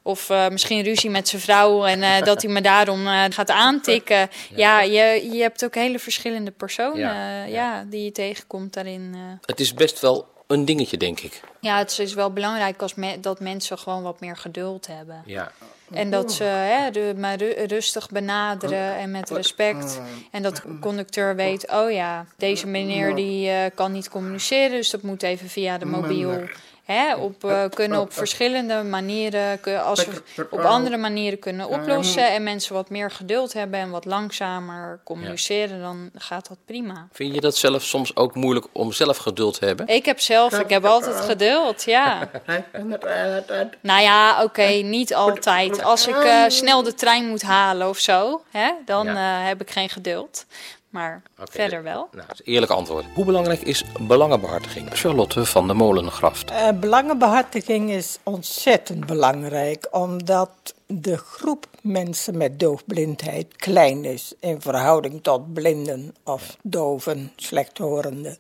Of 0.02 0.30
eh, 0.30 0.49
misschien 0.49 0.82
ruzie 0.82 1.11
met 1.11 1.28
zijn 1.28 1.42
vrouw 1.42 1.85
en 1.87 2.02
eh, 2.02 2.23
dat 2.23 2.42
hij 2.42 2.50
me 2.52 2.61
daarom 2.61 3.06
eh, 3.06 3.25
gaat 3.30 3.50
aantikken. 3.50 4.28
Ja, 4.56 4.80
je, 4.80 5.28
je 5.32 5.40
hebt 5.42 5.64
ook 5.64 5.75
hele 5.75 5.99
verschillende 5.99 6.50
personen 6.50 6.99
Ja, 6.99 7.14
ja, 7.37 7.44
ja. 7.44 7.85
die 7.88 8.04
je 8.04 8.12
tegenkomt 8.12 8.73
daarin. 8.75 9.11
eh. 9.14 9.21
Het 9.47 9.61
is 9.61 9.75
best 9.75 10.00
wel 10.00 10.26
een 10.47 10.64
dingetje, 10.64 10.97
denk 10.97 11.21
ik. 11.21 11.40
Ja, 11.61 11.78
het 11.78 11.99
is 11.99 12.14
wel 12.14 12.32
belangrijk 12.32 12.82
als 12.82 12.94
me- 12.94 13.21
dat 13.21 13.40
mensen 13.40 13.78
gewoon 13.78 14.02
wat 14.02 14.21
meer 14.21 14.37
geduld 14.37 14.87
hebben. 14.87 15.23
Ja. 15.26 15.52
En 15.92 16.11
dat 16.11 16.32
ze 16.32 16.44
hè, 16.44 16.90
de, 16.90 17.14
maar 17.16 17.37
ru- 17.37 17.64
rustig 17.66 18.09
benaderen 18.11 18.97
en 18.97 19.11
met 19.11 19.30
respect. 19.30 20.00
En 20.30 20.42
dat 20.42 20.56
de 20.56 20.78
conducteur 20.80 21.37
weet, 21.37 21.71
oh 21.73 21.90
ja, 21.92 22.26
deze 22.37 22.66
meneer 22.66 23.14
die 23.14 23.49
eh, 23.50 23.71
kan 23.75 23.92
niet 23.92 24.09
communiceren, 24.09 24.71
dus 24.71 24.90
dat 24.90 25.02
moet 25.02 25.23
even 25.23 25.49
via 25.49 25.78
de 25.78 25.85
mobiel. 25.85 26.40
Hè, 26.84 27.14
op, 27.14 27.44
eh, 27.44 27.64
kunnen 27.74 28.00
op 28.00 28.12
verschillende 28.12 28.82
manieren, 28.82 29.60
kun- 29.60 29.82
als 29.84 30.04
we 30.04 30.46
op 30.50 30.60
andere 30.60 30.96
manieren 30.96 31.38
kunnen 31.38 31.68
oplossen 31.68 32.28
en 32.30 32.42
mensen 32.42 32.74
wat 32.74 32.90
meer 32.90 33.10
geduld 33.10 33.52
hebben 33.52 33.80
en 33.80 33.90
wat 33.90 34.04
langzamer 34.04 35.00
communiceren, 35.04 35.80
dan 35.80 36.10
gaat 36.14 36.48
dat 36.48 36.56
prima. 36.66 37.06
Vind 37.12 37.34
je 37.34 37.40
dat 37.40 37.56
zelf 37.56 37.82
soms 37.82 38.16
ook 38.16 38.34
moeilijk 38.34 38.66
om 38.72 38.92
zelf 38.92 39.16
geduld 39.16 39.58
te 39.58 39.64
hebben? 39.64 39.86
Ik 39.88 40.04
heb 40.04 40.20
zelf, 40.20 40.58
ik 40.58 40.70
heb 40.70 40.84
altijd 40.84 41.20
geduld, 41.20 41.82
ja. 41.84 42.28
Nou 43.80 44.02
ja, 44.02 44.42
oké, 44.44 44.62
niet 44.66 45.14
altijd. 45.14 45.82
Als 45.82 46.06
ik 46.06 46.16
eh, 46.16 46.44
snel 46.48 46.82
de 46.82 46.94
trein 46.94 47.28
moet 47.28 47.42
halen 47.42 47.88
of 47.88 47.98
zo, 47.98 48.42
hè, 48.50 48.70
dan 48.84 49.06
Ja. 49.06 49.40
eh, 49.40 49.46
heb 49.46 49.60
ik 49.60 49.70
geen 49.70 49.88
geduld. 49.88 50.44
Maar 50.92 51.22
verder 51.37 51.82
wel. 51.82 52.08
Nou, 52.12 52.28
eerlijk 52.44 52.72
antwoord. 52.72 53.04
Hoe 53.14 53.25
belangrijk 53.25 53.61
is 53.61 53.84
belangenbehartiging? 54.00 54.88
Charlotte 54.92 55.44
van 55.44 55.66
de 55.66 55.75
Molengraft. 55.75 56.50
Eh, 56.50 56.68
belangenbehartiging 56.80 57.90
is 57.90 58.18
ontzettend 58.22 59.06
belangrijk, 59.06 59.88
omdat 59.90 60.75
de 60.87 61.16
groep 61.16 61.66
mensen 61.82 62.37
met 62.37 62.61
doofblindheid 62.61 63.56
klein 63.56 64.04
is 64.04 64.34
in 64.40 64.61
verhouding 64.61 65.22
tot 65.22 65.52
blinden 65.52 66.14
of 66.25 66.56
doven, 66.62 67.32
slechthorenden. 67.37 68.37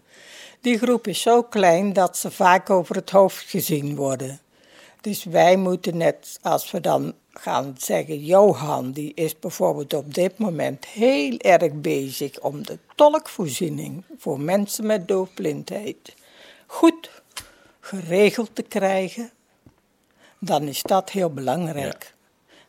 Die 0.60 0.78
groep 0.78 1.06
is 1.06 1.20
zo 1.20 1.42
klein 1.42 1.92
dat 1.92 2.16
ze 2.16 2.30
vaak 2.30 2.70
over 2.70 2.96
het 2.96 3.10
hoofd 3.10 3.50
gezien 3.50 3.96
worden. 3.96 4.40
Dus 5.00 5.24
wij 5.24 5.56
moeten 5.56 5.96
net, 5.96 6.38
als 6.42 6.70
we 6.70 6.80
dan 6.80 7.14
gaan 7.32 7.74
zeggen, 7.78 8.24
Johan, 8.24 8.92
die 8.92 9.14
is 9.14 9.38
bijvoorbeeld 9.38 9.94
op 9.94 10.14
dit 10.14 10.38
moment 10.38 10.84
heel 10.84 11.38
erg 11.38 11.72
bezig 11.72 12.40
om 12.40 12.66
de 12.66 12.78
tolkvoorziening 12.94 14.04
voor 14.18 14.40
mensen 14.40 14.86
met 14.86 15.08
doofblindheid 15.08 16.14
goed 16.66 17.22
geregeld 17.80 18.54
te 18.54 18.62
krijgen, 18.62 19.30
dan 20.38 20.62
is 20.62 20.82
dat 20.82 21.10
heel 21.10 21.32
belangrijk. 21.32 22.14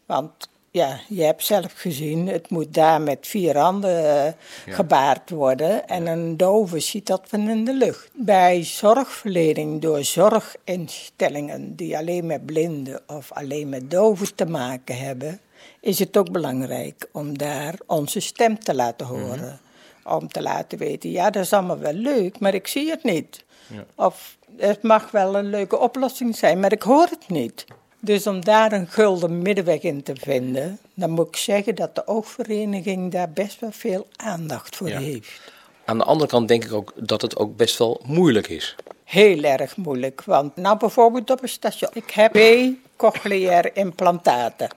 Want 0.05 0.49
ja, 0.73 0.99
je 1.07 1.23
hebt 1.23 1.43
zelf 1.43 1.73
gezien, 1.75 2.27
het 2.27 2.49
moet 2.49 2.73
daar 2.73 3.01
met 3.01 3.27
vier 3.27 3.57
handen 3.57 4.25
eh, 4.25 4.33
gebaard 4.73 5.29
worden 5.29 5.87
en 5.87 6.07
een 6.07 6.37
dove 6.37 6.79
ziet 6.79 7.07
dat 7.07 7.21
van 7.27 7.49
in 7.49 7.65
de 7.65 7.73
lucht. 7.73 8.09
Bij 8.13 8.63
zorgverlening 8.63 9.81
door 9.81 10.03
zorginstellingen 10.03 11.75
die 11.75 11.97
alleen 11.97 12.25
met 12.25 12.45
blinden 12.45 13.01
of 13.07 13.31
alleen 13.31 13.69
met 13.69 13.91
doven 13.91 14.35
te 14.35 14.45
maken 14.45 14.97
hebben, 14.97 15.39
is 15.79 15.99
het 15.99 16.17
ook 16.17 16.31
belangrijk 16.31 17.09
om 17.11 17.37
daar 17.37 17.75
onze 17.85 18.19
stem 18.19 18.59
te 18.59 18.75
laten 18.75 19.05
horen. 19.05 19.59
Om 20.03 20.27
te 20.27 20.41
laten 20.41 20.77
weten, 20.77 21.11
ja, 21.11 21.29
dat 21.29 21.43
is 21.43 21.53
allemaal 21.53 21.79
wel 21.79 21.93
leuk, 21.93 22.39
maar 22.39 22.53
ik 22.53 22.67
zie 22.67 22.89
het 22.89 23.03
niet. 23.03 23.43
Of 23.95 24.37
het 24.57 24.81
mag 24.81 25.11
wel 25.11 25.35
een 25.35 25.49
leuke 25.49 25.77
oplossing 25.79 26.35
zijn, 26.35 26.59
maar 26.59 26.71
ik 26.71 26.81
hoor 26.81 27.07
het 27.09 27.29
niet. 27.29 27.65
Dus 28.05 28.27
om 28.27 28.43
daar 28.43 28.71
een 28.71 28.87
gulden 28.87 29.41
middenweg 29.41 29.81
in 29.81 30.03
te 30.03 30.13
vinden, 30.15 30.79
dan 30.93 31.09
moet 31.09 31.27
ik 31.27 31.35
zeggen 31.35 31.75
dat 31.75 31.95
de 31.95 32.07
oogvereniging 32.07 33.11
daar 33.11 33.29
best 33.29 33.59
wel 33.59 33.71
veel 33.71 34.07
aandacht 34.15 34.75
voor 34.75 34.89
Ja. 34.89 34.99
heeft. 34.99 35.31
Aan 35.85 35.97
de 35.97 36.03
andere 36.03 36.29
kant 36.29 36.47
denk 36.47 36.63
ik 36.63 36.73
ook 36.73 36.93
dat 36.95 37.21
het 37.21 37.37
ook 37.37 37.55
best 37.55 37.77
wel 37.77 38.01
moeilijk 38.05 38.47
is. 38.47 38.75
Heel 39.03 39.43
erg 39.43 39.77
moeilijk, 39.77 40.23
want 40.23 40.55
nou 40.55 40.77
bijvoorbeeld 40.77 41.29
op 41.29 41.41
een 41.41 41.49
station. 41.49 41.89
Ik 41.93 42.11
heb 42.11 42.31
twee 42.33 42.81
cochleaire 42.95 43.71
implantaten. 43.73 44.69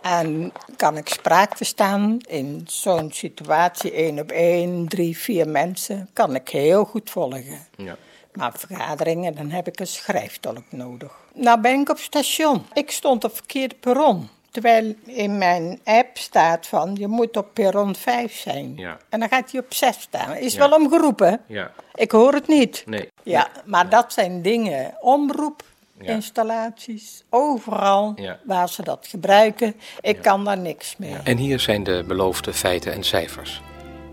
En 0.00 0.52
kan 0.76 0.96
ik 0.96 1.08
spraak 1.08 1.56
verstaan 1.56 2.18
in 2.26 2.62
zo'n 2.66 3.12
situatie, 3.12 3.92
één 3.92 4.18
op 4.18 4.30
één, 4.30 4.88
drie, 4.88 5.18
vier 5.18 5.48
mensen, 5.48 6.08
kan 6.12 6.34
ik 6.34 6.48
heel 6.48 6.84
goed 6.84 7.10
volgen. 7.10 7.58
Ja. 7.76 7.96
Maar 8.34 8.52
vergaderingen, 8.56 9.34
dan 9.34 9.50
heb 9.50 9.66
ik 9.66 9.80
een 9.80 9.86
schrijftolk 9.86 10.62
nodig. 10.68 11.12
Nou 11.34 11.60
ben 11.60 11.80
ik 11.80 11.88
op 11.88 11.98
station. 11.98 12.66
Ik 12.72 12.90
stond 12.90 13.24
op 13.24 13.34
verkeerde 13.34 13.74
perron. 13.80 14.28
Terwijl 14.50 14.94
in 15.04 15.38
mijn 15.38 15.80
app 15.84 16.18
staat 16.18 16.66
van, 16.66 16.94
je 16.98 17.06
moet 17.08 17.36
op 17.36 17.48
perron 17.52 17.94
5 17.96 18.36
zijn. 18.36 18.72
Ja. 18.76 18.96
En 19.08 19.20
dan 19.20 19.28
gaat 19.28 19.50
hij 19.52 19.60
op 19.60 19.74
6 19.74 20.00
staan. 20.00 20.36
Is 20.36 20.52
Ja. 20.52 20.58
wel 20.58 20.70
omgeroepen. 20.78 21.40
Ja. 21.46 21.70
Ik 21.94 22.10
hoor 22.10 22.32
het 22.32 22.48
niet. 22.48 22.82
Nee. 22.86 23.08
Ja, 23.22 23.48
maar 23.64 23.88
dat 23.88 24.12
zijn 24.12 24.42
dingen, 24.42 24.94
omroepinstallaties, 25.00 27.22
overal 27.30 28.12
Ja. 28.16 28.38
waar 28.44 28.68
ze 28.68 28.82
dat 28.82 29.06
gebruiken. 29.10 29.74
Ik 30.00 30.22
kan 30.22 30.44
daar 30.44 30.58
niks 30.58 30.96
mee. 30.96 31.16
En 31.24 31.36
hier 31.36 31.60
zijn 31.60 31.84
de 31.84 32.04
beloofde 32.08 32.52
feiten 32.52 32.92
en 32.92 33.04
cijfers. 33.04 33.62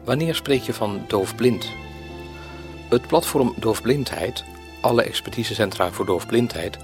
Wanneer 0.03 0.35
spreek 0.35 0.61
je 0.61 0.73
van 0.73 1.03
doofblind? 1.07 1.65
Het 2.91 3.07
platform 3.07 3.53
Doofblindheid, 3.57 4.43
alle 4.81 5.03
expertisecentra 5.03 5.91
voor 5.91 6.05
doofblindheid, 6.05 6.77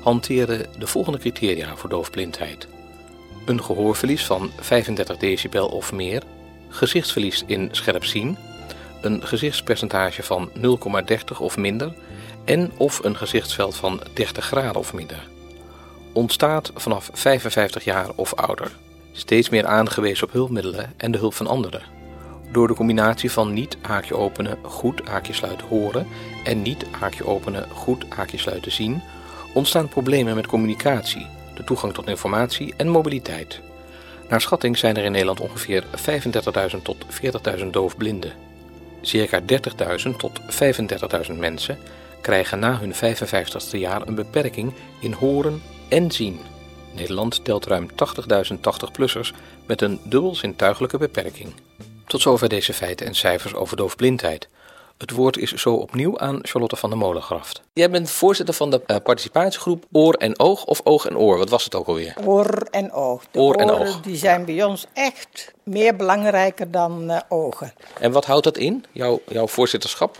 hanteren 0.00 0.66
de 0.78 0.86
volgende 0.86 1.18
criteria 1.18 1.76
voor 1.76 1.90
doofblindheid. 1.90 2.68
Een 3.44 3.62
gehoorverlies 3.62 4.26
van 4.26 4.50
35 4.60 5.16
decibel 5.16 5.68
of 5.68 5.92
meer, 5.92 6.22
gezichtsverlies 6.68 7.42
in 7.46 7.68
scherp 7.70 8.04
zien, 8.04 8.36
een 9.00 9.26
gezichtspercentage 9.26 10.22
van 10.22 10.50
0,30 10.56 11.38
of 11.38 11.56
minder 11.56 11.94
en 12.44 12.72
of 12.76 13.04
een 13.04 13.16
gezichtsveld 13.16 13.76
van 13.76 14.00
30 14.12 14.44
graden 14.44 14.80
of 14.80 14.92
minder. 14.92 15.28
Ontstaat 16.12 16.72
vanaf 16.74 17.10
55 17.12 17.84
jaar 17.84 18.10
of 18.14 18.34
ouder. 18.34 18.70
Steeds 19.12 19.48
meer 19.48 19.66
aangewezen 19.66 20.26
op 20.26 20.32
hulpmiddelen 20.32 20.92
en 20.96 21.12
de 21.12 21.18
hulp 21.18 21.34
van 21.34 21.46
anderen. 21.46 22.01
Door 22.52 22.68
de 22.68 22.74
combinatie 22.74 23.30
van 23.30 23.52
niet 23.52 23.76
haakje 23.80 24.16
openen, 24.16 24.58
goed 24.62 25.00
haakje 25.08 25.32
sluiten 25.32 25.66
horen 25.66 26.06
en 26.44 26.62
niet 26.62 26.84
haakje 26.90 27.26
openen, 27.26 27.70
goed 27.70 28.04
haakje 28.08 28.38
sluiten 28.38 28.72
zien, 28.72 29.02
ontstaan 29.54 29.88
problemen 29.88 30.34
met 30.34 30.46
communicatie, 30.46 31.26
de 31.54 31.64
toegang 31.64 31.94
tot 31.94 32.08
informatie 32.08 32.74
en 32.76 32.88
mobiliteit. 32.88 33.60
Naar 34.28 34.40
schatting 34.40 34.78
zijn 34.78 34.96
er 34.96 35.04
in 35.04 35.12
Nederland 35.12 35.40
ongeveer 35.40 35.84
35.000 36.74 36.82
tot 36.82 36.96
40.000 37.58 37.66
doofblinden. 37.70 38.32
Circa 39.00 39.40
30.000 39.40 40.16
tot 40.16 40.40
35.000 41.30 41.38
mensen 41.38 41.78
krijgen 42.20 42.58
na 42.58 42.78
hun 42.78 42.94
55ste 42.94 43.78
jaar 43.78 44.06
een 44.06 44.14
beperking 44.14 44.72
in 45.00 45.12
horen 45.12 45.62
en 45.88 46.10
zien. 46.10 46.38
Nederland 46.94 47.44
telt 47.44 47.66
ruim 47.66 47.88
80.000 47.90 48.56
80-plussers 48.56 49.32
met 49.66 49.80
een 49.80 50.00
dubbel 50.04 50.34
zintuigelijke 50.34 50.98
beperking. 50.98 51.52
Tot 52.12 52.20
zover 52.20 52.48
deze 52.48 52.72
feiten 52.72 53.06
en 53.06 53.14
cijfers 53.14 53.54
over 53.54 53.76
doofblindheid. 53.76 54.48
Het 54.98 55.10
woord 55.10 55.36
is 55.36 55.52
zo 55.52 55.74
opnieuw 55.74 56.18
aan 56.18 56.38
Charlotte 56.42 56.76
van 56.76 56.90
der 56.90 56.98
Molengraft. 56.98 57.62
Jij 57.72 57.90
bent 57.90 58.10
voorzitter 58.10 58.54
van 58.54 58.70
de 58.70 58.82
eh, 58.86 58.96
participatiegroep 59.02 59.84
Oor 59.92 60.14
en 60.14 60.38
Oog 60.38 60.64
of 60.64 60.80
Oog 60.84 61.06
en 61.06 61.16
Oor. 61.18 61.38
Wat 61.38 61.48
was 61.50 61.64
het 61.64 61.74
ook 61.74 61.86
alweer? 61.86 62.14
Oor 62.24 62.66
en 62.70 62.92
oog. 62.92 63.22
De 63.30 63.38
Oor 63.38 63.54
en 63.54 63.70
oren 63.70 63.86
oog. 63.86 64.00
die 64.00 64.16
zijn 64.16 64.44
bij 64.44 64.64
ons 64.64 64.86
echt 64.92 65.52
meer 65.62 65.96
belangrijker 65.96 66.70
dan 66.70 67.10
eh, 67.10 67.20
ogen. 67.28 67.72
En 68.00 68.12
wat 68.12 68.24
houdt 68.24 68.44
dat 68.44 68.56
in, 68.56 68.84
jouw, 68.90 69.20
jouw 69.28 69.46
voorzitterschap? 69.46 70.18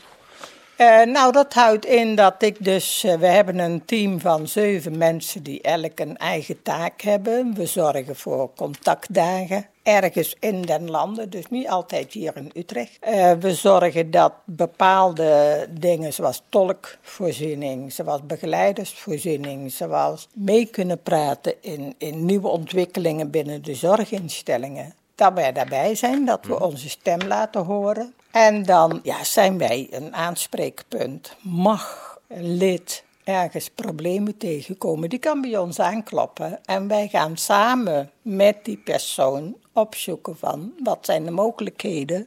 Uh, 0.82 1.02
nou, 1.02 1.32
dat 1.32 1.54
houdt 1.54 1.86
in 1.86 2.14
dat 2.14 2.42
ik 2.42 2.64
dus. 2.64 3.04
Uh, 3.04 3.14
we 3.14 3.26
hebben 3.26 3.58
een 3.58 3.84
team 3.84 4.20
van 4.20 4.48
zeven 4.48 4.98
mensen 4.98 5.42
die 5.42 5.60
elk 5.60 6.00
een 6.00 6.16
eigen 6.16 6.62
taak 6.62 7.00
hebben. 7.00 7.54
We 7.54 7.66
zorgen 7.66 8.16
voor 8.16 8.50
contactdagen 8.56 9.66
ergens 9.82 10.36
in 10.40 10.62
den 10.62 10.90
landen, 10.90 11.30
dus 11.30 11.48
niet 11.50 11.68
altijd 11.68 12.12
hier 12.12 12.36
in 12.36 12.50
Utrecht. 12.54 12.98
Uh, 13.08 13.32
we 13.32 13.54
zorgen 13.54 14.10
dat 14.10 14.32
bepaalde 14.44 15.66
dingen 15.70 16.12
zoals 16.12 16.42
tolkvoorziening, 16.48 17.92
zoals 17.92 18.26
begeleidersvoorziening, 18.26 19.72
zoals 19.72 20.28
mee 20.34 20.66
kunnen 20.66 21.02
praten 21.02 21.54
in, 21.60 21.94
in 21.98 22.24
nieuwe 22.24 22.48
ontwikkelingen 22.48 23.30
binnen 23.30 23.62
de 23.62 23.74
zorginstellingen. 23.74 24.94
Dat 25.14 25.32
wij 25.32 25.52
daarbij 25.52 25.94
zijn, 25.94 26.24
dat 26.24 26.46
we 26.46 26.60
onze 26.60 26.88
stem 26.88 27.20
laten 27.26 27.64
horen. 27.64 28.14
En 28.32 28.62
dan 28.62 29.00
ja, 29.02 29.24
zijn 29.24 29.58
wij 29.58 29.88
een 29.90 30.14
aanspreekpunt. 30.14 31.36
Mag 31.42 32.18
een 32.28 32.56
lid 32.56 33.04
ergens 33.24 33.70
problemen 33.70 34.36
tegenkomen, 34.36 35.08
die 35.08 35.18
kan 35.18 35.40
bij 35.40 35.58
ons 35.58 35.80
aankloppen. 35.80 36.64
En 36.64 36.88
wij 36.88 37.08
gaan 37.08 37.36
samen 37.36 38.10
met 38.22 38.64
die 38.64 38.76
persoon 38.76 39.56
opzoeken 39.72 40.36
van 40.36 40.72
wat 40.82 40.98
zijn 41.00 41.24
de 41.24 41.30
mogelijkheden. 41.30 42.26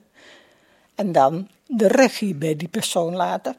En 0.95 1.11
dan 1.11 1.47
de 1.67 1.87
regie 1.87 2.35
bij 2.35 2.55
die 2.55 2.67
persoon 2.67 3.15
laten. 3.15 3.55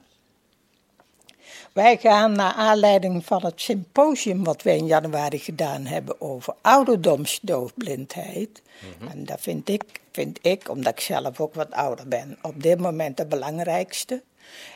Wij 1.76 1.96
gaan 1.96 2.32
naar 2.32 2.52
aanleiding 2.52 3.24
van 3.24 3.44
het 3.44 3.60
symposium 3.60 4.44
wat 4.44 4.62
wij 4.62 4.76
in 4.76 4.86
januari 4.86 5.38
gedaan 5.38 5.86
hebben 5.86 6.20
over 6.20 6.54
ouderdomsdoofblindheid. 6.60 8.62
Mhm. 8.98 9.10
En 9.10 9.24
dat 9.24 9.40
vind 9.40 9.68
ik, 9.68 9.84
vind 10.12 10.38
ik, 10.42 10.68
omdat 10.68 10.92
ik 10.92 11.00
zelf 11.00 11.40
ook 11.40 11.54
wat 11.54 11.70
ouder 11.70 12.08
ben, 12.08 12.38
op 12.42 12.62
dit 12.62 12.80
moment 12.80 13.18
het 13.18 13.28
belangrijkste. 13.28 14.22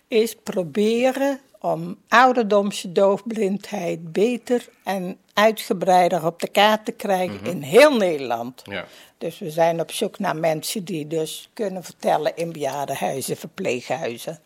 Is 0.08 0.34
proberen 0.34 1.40
om 1.60 1.98
ouderdomsdoofblindheid 2.08 4.12
beter 4.12 4.68
en 4.84 5.18
uitgebreider 5.32 6.26
op 6.26 6.40
de 6.40 6.48
kaart 6.48 6.84
te 6.84 6.92
krijgen 6.92 7.36
mhm. 7.36 7.46
in 7.46 7.62
heel 7.62 7.96
Nederland. 7.96 8.62
Ja. 8.64 8.84
Dus 9.18 9.38
we 9.38 9.50
zijn 9.50 9.80
op 9.80 9.92
zoek 9.92 10.18
naar 10.18 10.36
mensen 10.36 10.84
die 10.84 11.06
dus 11.06 11.50
kunnen 11.52 11.84
vertellen 11.84 12.36
in 12.36 12.52
bejaardenhuizen, 12.52 13.36
verpleeghuizen. 13.36 14.38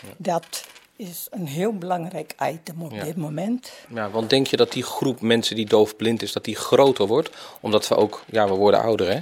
Ja. 0.00 0.08
Dat 0.16 0.66
is 0.98 1.26
een 1.30 1.46
heel 1.46 1.72
belangrijk 1.72 2.34
item 2.42 2.82
op 2.82 2.90
dit 2.90 3.16
moment. 3.16 3.72
Ja, 3.88 4.10
want 4.10 4.30
denk 4.30 4.46
je 4.46 4.56
dat 4.56 4.72
die 4.72 4.82
groep 4.82 5.20
mensen 5.20 5.56
die 5.56 5.66
doofblind 5.66 6.22
is, 6.22 6.32
dat 6.32 6.44
die 6.44 6.56
groter 6.56 7.06
wordt? 7.06 7.30
Omdat 7.60 7.88
we 7.88 7.96
ook, 7.96 8.24
ja, 8.26 8.48
we 8.48 8.54
worden 8.54 8.80
ouder 8.80 9.10
hè? 9.12 9.20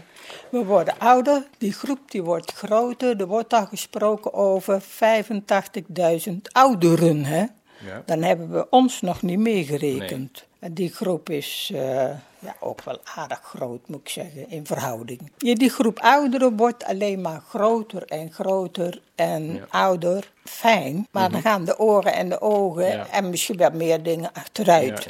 We 0.51 0.65
worden 0.65 0.99
ouder, 0.99 1.47
die 1.59 1.73
groep 1.73 1.99
die 2.11 2.23
wordt 2.23 2.53
groter. 2.53 3.21
Er 3.21 3.27
wordt 3.27 3.53
al 3.53 3.67
gesproken 3.67 4.35
over 4.35 4.83
85.000 4.83 6.35
ouderen 6.53 7.25
hè? 7.25 7.45
Ja. 7.85 8.03
Dan 8.07 8.23
hebben 8.23 8.51
we 8.51 8.67
ons 8.71 9.01
nog 9.01 9.23
niet 9.23 9.39
meegerekend. 9.39 10.39
En 10.41 10.56
die 10.71 10.93
groep 10.93 11.31
is 11.31 11.71
uh, 11.75 11.81
ja, 12.39 12.57
ook 12.61 12.83
wel 12.83 12.99
aardig 13.17 13.41
groot, 13.43 13.89
moet 13.89 14.01
ik 14.01 14.09
zeggen, 14.09 14.51
in 14.51 14.67
verhouding. 14.67 15.33
Ja, 15.39 15.55
die 15.55 15.71
groep 15.71 15.99
ouderen 15.99 16.57
wordt 16.57 16.85
alleen 16.85 17.21
maar 17.21 17.43
groter 17.49 18.03
en 18.03 18.33
groter 18.33 19.01
en 19.15 19.65
ouder. 19.71 20.33
Fijn, 20.45 21.07
maar 21.11 21.31
dan 21.31 21.41
mhm. 21.41 21.49
gaan 21.49 21.65
de 21.65 21.79
oren 21.79 22.13
en 22.13 22.29
de 22.29 22.41
ogen 22.41 23.11
en 23.11 23.31
misschien 23.31 23.57
wel 23.57 23.71
meer 23.71 24.03
dingen 24.03 24.33
achteruit. 24.33 25.09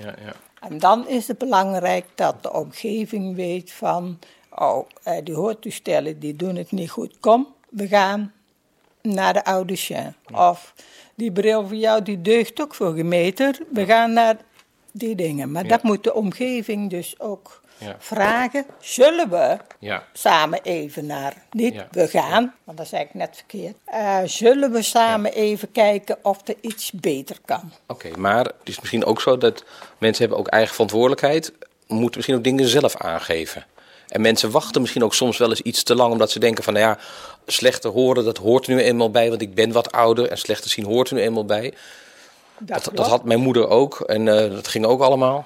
En 0.60 0.78
dan 0.78 1.08
is 1.08 1.28
het 1.28 1.38
belangrijk 1.38 2.06
dat 2.14 2.42
de 2.42 2.52
omgeving 2.52 3.36
weet 3.36 3.72
van, 3.72 4.18
oh, 4.54 4.86
eh, 5.02 5.24
die 5.24 5.34
hoortoestellen 5.34 6.18
die 6.18 6.36
doen 6.36 6.56
het 6.56 6.72
niet 6.72 6.90
goed. 6.90 7.16
Kom, 7.20 7.54
we 7.68 7.88
gaan 7.88 8.32
naar 9.02 9.32
de 9.32 9.42
audicien. 9.42 10.14
Of 10.32 10.74
die 11.14 11.32
bril 11.32 11.66
voor 11.66 11.76
jou 11.76 12.02
die 12.02 12.22
deugt 12.22 12.60
ook 12.60 12.74
voor 12.74 12.98
een 12.98 13.08
meter. 13.08 13.58
We 13.72 13.84
gaan 13.84 14.12
naar 14.12 14.36
die 14.98 15.14
dingen. 15.14 15.50
Maar 15.50 15.66
dat 15.66 15.82
moet 15.82 16.04
de 16.04 16.14
omgeving 16.14 16.90
dus 16.90 17.14
ook 17.18 17.60
vragen. 17.98 18.64
Zullen 18.80 19.30
we 19.30 19.56
samen 20.12 20.60
even 20.62 21.06
naar, 21.06 21.34
niet 21.50 21.84
we 21.90 22.08
gaan, 22.08 22.54
want 22.64 22.78
dat 22.78 22.86
zei 22.86 23.02
ik 23.02 23.14
net 23.14 23.36
verkeerd. 23.36 23.76
Uh, 23.94 24.18
zullen 24.24 24.72
we 24.72 24.82
samen 24.82 25.32
even 25.32 25.72
kijken 25.72 26.18
of 26.22 26.48
er 26.48 26.54
iets 26.60 26.92
beter 26.92 27.36
kan? 27.44 27.72
Oké, 27.86 28.10
maar 28.16 28.44
het 28.44 28.54
is 28.64 28.80
misschien 28.80 29.04
ook 29.04 29.20
zo 29.20 29.38
dat 29.38 29.64
mensen 29.98 30.22
hebben 30.22 30.38
ook 30.38 30.48
eigen 30.48 30.72
verantwoordelijkheid. 30.74 31.52
Moeten 31.86 32.14
misschien 32.14 32.36
ook 32.36 32.44
dingen 32.44 32.68
zelf 32.68 32.96
aangeven. 32.96 33.66
En 34.08 34.20
mensen 34.20 34.50
wachten 34.50 34.80
misschien 34.80 35.04
ook 35.04 35.14
soms 35.14 35.38
wel 35.38 35.48
eens 35.48 35.60
iets 35.60 35.82
te 35.82 35.94
lang, 35.94 36.12
omdat 36.12 36.30
ze 36.30 36.38
denken 36.38 36.64
van, 36.64 36.72
nou 36.72 36.86
ja, 36.86 36.98
slechter 37.46 37.90
horen, 37.90 38.24
dat 38.24 38.36
hoort 38.36 38.66
er 38.66 38.74
nu 38.74 38.80
eenmaal 38.80 39.10
bij, 39.10 39.28
want 39.28 39.42
ik 39.42 39.54
ben 39.54 39.72
wat 39.72 39.92
ouder 39.92 40.28
en 40.28 40.38
slechter 40.38 40.70
zien 40.70 40.84
hoort 40.84 41.08
er 41.08 41.14
nu 41.14 41.20
eenmaal 41.20 41.44
bij. 41.44 41.74
Dat, 42.58 42.90
dat, 42.94 43.06
had 43.06 43.24
mijn 43.24 43.40
moeder 43.40 43.68
ook 43.68 44.00
en 44.00 44.26
uh, 44.26 44.34
dat 44.34 44.68
ging 44.68 44.84
ook 44.84 45.00
allemaal. 45.00 45.44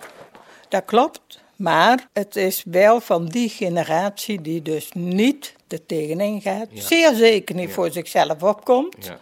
Dat 0.68 0.84
klopt, 0.84 1.40
maar 1.56 2.08
het 2.12 2.36
is 2.36 2.62
wel 2.66 3.00
van 3.00 3.26
die 3.26 3.48
generatie 3.48 4.40
die 4.40 4.62
dus 4.62 4.92
niet 4.92 5.54
er 5.68 5.86
tegenin 5.86 6.40
gaat. 6.40 6.66
Zeer 6.72 7.14
zeker 7.14 7.54
niet 7.54 7.72
voor 7.72 7.90
zichzelf 7.90 8.42
opkomt. 8.42 8.96
Ja. 9.00 9.18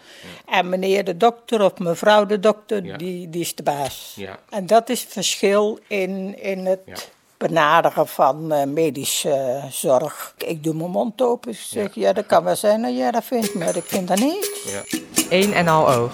En 0.47 0.69
meneer 0.69 1.05
de 1.05 1.17
dokter 1.17 1.65
of 1.65 1.79
mevrouw 1.79 2.27
de 2.27 2.41
dokter, 2.41 2.99
die, 2.99 3.31
die 3.31 3.41
is 3.41 3.55
de 3.55 3.63
baas. 3.63 4.17
En 4.51 4.67
dat 4.67 4.89
is 4.89 5.03
het 5.03 5.13
verschil 5.13 5.79
in, 5.87 6.43
in 6.43 6.67
het 6.67 7.11
benaderen 7.37 8.09
van 8.09 8.53
uh, 8.53 8.65
medische 8.65 9.61
zorg. 9.71 10.35
Ik 10.37 10.65
doe 10.65 10.75
mijn 10.75 10.91
mond 10.91 11.23
open. 11.23 11.55
zeg, 11.55 11.95
ja. 11.95 12.13
dat 12.13 12.27
kan 12.27 12.45
wel 12.45 12.57
zijn. 12.57 12.81
Nou, 12.81 12.95
ja, 12.95 13.11
dat 13.11 13.25
vind 13.25 13.45
ik, 13.45 13.55
maar 13.55 13.77
ik 13.77 13.85
vind 13.85 14.09
dat 14.09 14.19
niet. 14.19 14.51
Ja. 14.67 14.99
Eén 15.31 15.53
en 15.53 15.69
al 15.69 15.91
oog. 15.91 16.13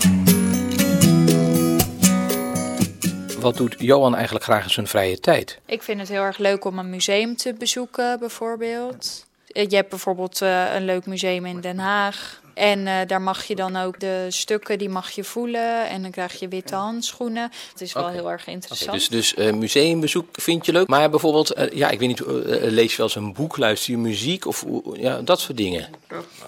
Wat 3.45 3.57
doet 3.57 3.75
Johan 3.79 4.15
eigenlijk 4.15 4.45
graag 4.45 4.65
in 4.65 4.71
zijn 4.71 4.87
vrije 4.87 5.21
tijd? 5.21 5.59
Ik 5.67 5.83
vind 5.83 6.01
het 6.01 6.09
heel 6.09 6.23
erg 6.23 6.39
leuk 6.39 6.65
om 6.65 6.79
een 6.79 6.91
museum 6.91 7.37
te 7.37 7.55
bezoeken, 7.55 8.19
bijvoorbeeld. 8.19 9.27
Je 9.47 9.77
hebt 9.77 9.89
bijvoorbeeld 9.89 10.41
uh, 10.41 10.75
een 10.75 10.85
leuk 10.85 11.07
museum 11.07 11.47
in 11.47 11.61
Den 11.61 11.79
Haag. 11.79 12.43
En 12.55 12.79
uh, 12.79 12.95
daar 13.07 13.23
mag 13.23 13.45
je 13.45 13.55
dan 13.55 13.77
ook 13.77 14.01
de 14.01 14.27
stukken, 14.29 14.79
die 14.79 14.89
mag 14.89 15.11
je 15.11 15.25
voelen. 15.25 15.89
En 15.89 16.03
dan 16.03 16.11
krijg 16.11 16.41
je 16.41 16.49
witte 16.49 16.75
handschoenen. 16.75 17.53
Dat 17.73 17.81
is 17.81 17.93
wel 17.93 18.09
heel 18.09 18.31
erg 18.31 18.47
interessant. 18.47 18.91
Okay, 18.91 19.09
dus 19.09 19.09
dus 19.09 19.47
uh, 19.47 19.53
museumbezoek 19.53 20.27
vind 20.33 20.67
je 20.67 20.73
leuk. 20.73 20.89
Maar 20.89 21.11
bijvoorbeeld, 21.11 21.59
uh, 21.59 21.71
ja, 21.73 21.91
ik 21.91 21.99
weet 21.99 22.09
niet, 22.09 22.23
lees 22.71 22.91
je 22.91 22.97
wel 22.97 23.07
eens 23.07 23.15
een 23.15 23.33
boek, 23.33 23.57
luister 23.57 23.91
je 23.91 23.99
muziek 23.99 24.47
of 24.47 24.65
ja, 24.93 25.23
dat 25.23 25.41
soort 25.41 25.57
dingen? 25.57 25.89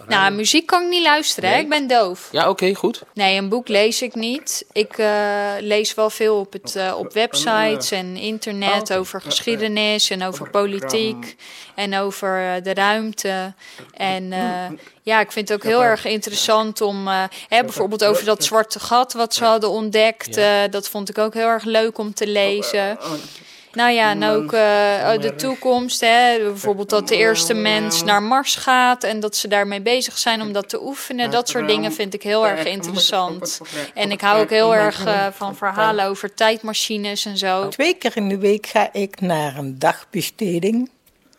Nou, 0.08 0.32
muziek 0.32 0.66
kan 0.66 0.82
ik 0.82 0.88
niet 0.88 1.02
luisteren, 1.02 1.50
hè? 1.50 1.58
ik 1.58 1.68
ben 1.68 1.86
doof. 1.86 2.28
Ja, 2.32 2.48
oké, 2.48 2.74
goed. 2.74 3.02
Nee, 3.14 3.38
een 3.38 3.48
boek 3.48 3.68
lees 3.68 4.02
ik 4.02 4.14
niet. 4.14 4.64
Ik 4.72 4.96
lees 5.60 5.94
wel 5.94 6.10
veel 6.10 6.38
op, 6.38 6.52
het, 6.52 6.78
op 6.96 7.12
websites 7.12 7.90
en 7.90 8.16
internet 8.16 8.90
oh, 8.90 8.96
over 8.96 9.20
geschiedenis 9.20 10.10
en 10.10 10.22
over 10.22 10.50
politiek 10.50 11.36
en 11.74 11.96
over 11.96 12.60
de 12.62 12.74
ruimte. 12.74 13.54
En 13.92 14.32
ja, 15.02 15.20
ik 15.20 15.32
vind 15.32 15.48
het 15.48 15.58
ook 15.58 15.64
heel 15.64 15.84
erg 15.84 15.95
interessant 16.04 16.80
om, 16.80 17.08
uh, 17.08 17.22
hè, 17.48 17.62
bijvoorbeeld 17.62 18.04
over 18.04 18.24
dat 18.24 18.44
zwarte 18.44 18.80
gat 18.80 19.12
wat 19.12 19.34
ze 19.34 19.44
hadden 19.44 19.70
ontdekt. 19.70 20.38
Uh, 20.38 20.62
dat 20.70 20.88
vond 20.88 21.08
ik 21.08 21.18
ook 21.18 21.34
heel 21.34 21.48
erg 21.48 21.64
leuk 21.64 21.98
om 21.98 22.14
te 22.14 22.26
lezen. 22.26 22.98
Oh, 23.00 23.12
oh. 23.12 23.18
Nou 23.76 23.90
ja, 23.90 24.10
en 24.10 24.24
ook 24.24 24.52
uh, 24.52 25.20
de 25.20 25.34
toekomst. 25.36 26.00
Hè? 26.00 26.38
Bijvoorbeeld 26.38 26.90
dat 26.90 27.08
de 27.08 27.16
eerste 27.16 27.54
mens 27.54 28.04
naar 28.04 28.22
Mars 28.22 28.54
gaat 28.54 29.04
en 29.04 29.20
dat 29.20 29.36
ze 29.36 29.48
daarmee 29.48 29.80
bezig 29.80 30.18
zijn 30.18 30.42
om 30.42 30.52
dat 30.52 30.68
te 30.68 30.82
oefenen. 30.82 31.30
Dat 31.30 31.48
soort 31.48 31.68
dingen 31.68 31.92
vind 31.92 32.14
ik 32.14 32.22
heel 32.22 32.46
erg 32.46 32.64
interessant. 32.64 33.60
En 33.94 34.10
ik 34.10 34.20
hou 34.20 34.42
ook 34.42 34.50
heel 34.50 34.74
erg 34.74 35.06
uh, 35.06 35.26
van 35.32 35.56
verhalen 35.56 36.04
over 36.04 36.34
tijdmachines 36.34 37.24
en 37.24 37.38
zo. 37.38 37.68
Twee 37.68 37.94
keer 37.94 38.16
in 38.16 38.28
de 38.28 38.38
week 38.38 38.66
ga 38.66 38.92
ik 38.92 39.20
naar 39.20 39.56
een 39.56 39.78
dagbesteding 39.78 40.90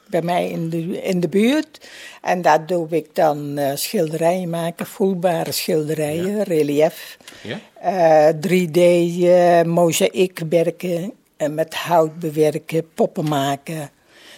bij 0.09 0.21
mij 0.21 0.49
in 0.49 0.69
de, 0.69 1.01
in 1.01 1.19
de 1.19 1.27
buurt. 1.27 1.87
En 2.21 2.41
daar 2.41 2.65
doe 2.65 2.87
ik 2.89 3.15
dan 3.15 3.59
uh, 3.59 3.71
schilderijen 3.73 4.49
maken, 4.49 4.85
voelbare 4.85 5.51
schilderijen, 5.51 6.43
relief. 6.43 7.17
Ja? 7.41 7.59
Uh, 7.83 8.67
3D, 8.67 8.77
uh, 8.77 9.61
mozaïekwerken, 9.73 11.13
met 11.49 11.75
hout 11.75 12.19
bewerken, 12.19 12.93
poppen 12.93 13.27
maken. 13.29 13.89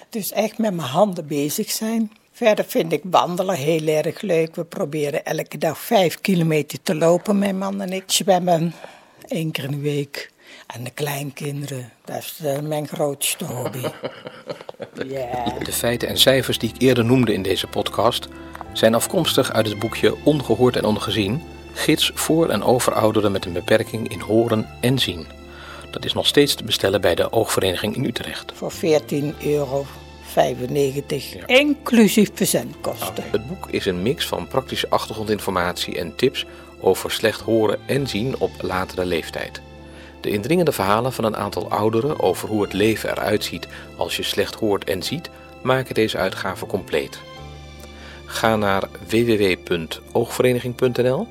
Dus 0.10 0.32
echt 0.32 0.58
met 0.58 0.74
mijn 0.74 0.88
handen 0.88 1.28
bezig 1.28 1.72
zijn. 1.72 2.12
Verder 2.32 2.66
vind 2.66 2.92
ik 2.92 3.02
wandelen 3.04 3.56
heel 3.56 3.88
erg 3.88 4.22
leuk. 4.22 4.56
We 4.56 4.64
proberen 4.64 5.26
elke 5.26 5.58
dag 5.58 5.78
vijf 5.78 6.22
kilometer 6.22 6.82
te 6.84 6.96
lopen, 6.96 7.40
mijn 7.40 7.58
man 7.58 7.82
en 7.82 7.92
ik. 7.92 8.04
Zwemmen, 8.06 8.74
één 9.28 9.52
keer 9.52 9.64
in 9.64 9.72
de 9.72 9.78
week. 9.78 10.32
En 10.68 10.84
de 10.84 10.90
kleinkinderen, 10.90 11.92
dat 12.06 12.18
is 12.18 12.40
uh, 12.44 12.60
mijn 12.60 12.88
grootste 12.88 13.46
hobby. 13.46 13.80
yeah. 15.06 15.60
De 15.64 15.72
feiten 15.72 16.08
en 16.08 16.18
cijfers 16.18 16.58
die 16.58 16.70
ik 16.70 16.82
eerder 16.82 17.06
noemde 17.06 17.34
in 17.34 17.42
deze 17.42 17.68
podcast 17.68 18.28
zijn 18.74 18.96
afkomstig 18.96 19.52
uit 19.52 19.68
het 19.68 19.80
boekje 19.80 20.16
Ongehoord 20.24 20.76
en 20.76 20.86
Ongezien, 20.86 21.42
gids 21.74 22.12
voor 22.14 22.50
en 22.50 22.64
over 22.64 22.94
ouderen 22.94 23.32
met 23.32 23.46
een 23.46 23.54
beperking 23.54 24.10
in 24.10 24.20
horen 24.20 24.68
en 24.82 25.00
zien. 25.00 25.28
Dat 25.92 26.06
is 26.06 26.14
nog 26.14 26.28
steeds 26.28 26.56
te 26.56 26.64
bestellen 26.64 27.02
bij 27.02 27.16
de 27.16 27.32
Oogvereniging 27.32 27.96
in 27.96 28.06
Utrecht. 28.06 28.52
Voor 28.56 28.72
14 28.72 29.36
euro. 29.44 29.86
95, 30.22 31.46
inclusief 31.46 32.30
verzendkosten. 32.34 33.24
Het 33.32 33.48
boek 33.48 33.68
is 33.70 33.86
een 33.86 34.02
mix 34.02 34.28
van 34.28 34.48
praktische 34.48 34.90
achtergrondinformatie 34.90 35.98
en 35.98 36.16
tips 36.16 36.46
over 36.80 37.12
slecht 37.12 37.42
horen 37.42 37.80
en 37.86 38.08
zien 38.08 38.40
op 38.40 38.52
latere 38.62 39.06
leeftijd. 39.06 39.62
De 40.22 40.30
indringende 40.30 40.72
verhalen 40.72 41.14
van 41.14 41.24
een 41.24 41.38
aantal 41.38 41.70
ouderen 41.70 42.20
over 42.20 42.50
hoe 42.50 42.62
het 42.62 42.74
leven 42.74 43.10
eruit 43.10 43.44
ziet 43.44 43.68
als 43.98 44.16
je 44.16 44.24
slecht 44.24 44.56
hoort 44.56 44.84
en 44.84 45.04
ziet, 45.04 45.30
maken 45.64 45.96
deze 45.96 46.18
uitgave 46.18 46.66
compleet. 46.66 47.20
Ga 48.26 48.56
naar 48.56 48.84
www.oogvereniging.nl 49.08 51.28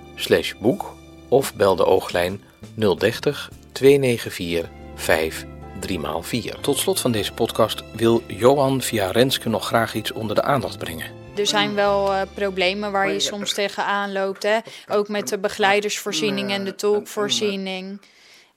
boek 0.58 0.94
of 1.28 1.54
bel 1.54 1.76
de 1.76 1.84
ooglijn 1.84 2.42
030 2.74 3.50
294 3.72 4.70
5 4.94 5.46
3x4. 5.80 6.60
Tot 6.60 6.78
slot 6.78 7.00
van 7.00 7.12
deze 7.12 7.32
podcast 7.32 7.82
wil 7.92 8.22
Johan 8.26 8.82
via 8.82 9.10
Renske 9.10 9.48
nog 9.48 9.66
graag 9.66 9.94
iets 9.94 10.12
onder 10.12 10.36
de 10.36 10.42
aandacht 10.42 10.78
brengen. 10.78 11.10
Er 11.36 11.46
zijn 11.46 11.74
wel 11.74 12.12
uh, 12.12 12.20
problemen 12.34 12.92
waar 12.92 13.12
je 13.12 13.20
soms 13.20 13.54
tegenaan 13.54 14.12
loopt. 14.12 14.42
Hè? 14.42 14.58
Ook 14.88 15.08
met 15.08 15.28
de 15.28 15.38
begeleidersvoorziening 15.38 16.50
en 16.50 16.64
de 16.64 16.74
tolkvoorziening. 16.74 18.00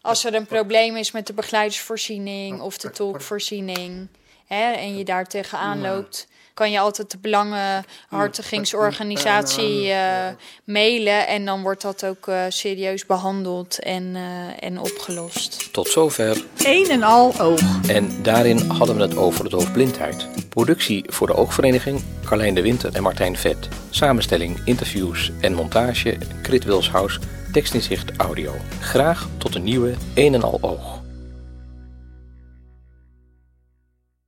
Als 0.01 0.25
er 0.25 0.33
een 0.33 0.45
probleem 0.45 0.95
is 0.95 1.11
met 1.11 1.27
de 1.27 1.33
begeleidersvoorziening 1.33 2.61
of 2.61 2.77
de 2.77 2.91
tolkvoorziening 2.91 4.07
hè, 4.47 4.71
en 4.71 4.97
je 4.97 5.03
daar 5.03 5.27
tegenaan 5.27 5.81
loopt, 5.81 6.27
kan 6.53 6.71
je 6.71 6.79
altijd 6.79 7.11
de 7.11 7.17
Belangenhartigingsorganisatie 7.17 9.87
uh, 9.87 10.27
mailen. 10.63 11.27
En 11.27 11.45
dan 11.45 11.61
wordt 11.61 11.81
dat 11.81 12.05
ook 12.05 12.27
uh, 12.27 12.43
serieus 12.49 13.05
behandeld 13.05 13.79
en, 13.79 14.15
uh, 14.15 14.63
en 14.63 14.79
opgelost. 14.79 15.73
Tot 15.73 15.87
zover. 15.87 16.43
Een 16.57 16.89
en 16.89 17.03
al 17.03 17.39
oog. 17.39 17.59
En 17.87 18.23
daarin 18.23 18.69
hadden 18.69 18.95
we 18.95 19.01
het 19.01 19.15
over 19.15 19.43
de 19.43 19.49
doofblindheid. 19.49 20.27
Productie 20.49 21.03
voor 21.07 21.27
de 21.27 21.35
Oogvereniging, 21.35 22.03
Carlijn 22.25 22.55
de 22.55 22.61
Winter 22.61 22.95
en 22.95 23.03
Martijn 23.03 23.37
Vet. 23.37 23.67
Samenstelling, 23.89 24.61
interviews 24.65 25.31
en 25.41 25.53
montage, 25.53 26.17
Krit 26.41 26.63
Wilshuis, 26.63 27.19
tekstinzicht 27.51 28.11
audio. 28.17 28.53
Graag 28.79 29.27
tot 29.37 29.55
een 29.55 29.63
nieuwe 29.63 29.93
Een 30.13 30.33
en 30.33 30.43
al 30.43 30.57
oog. 30.61 31.00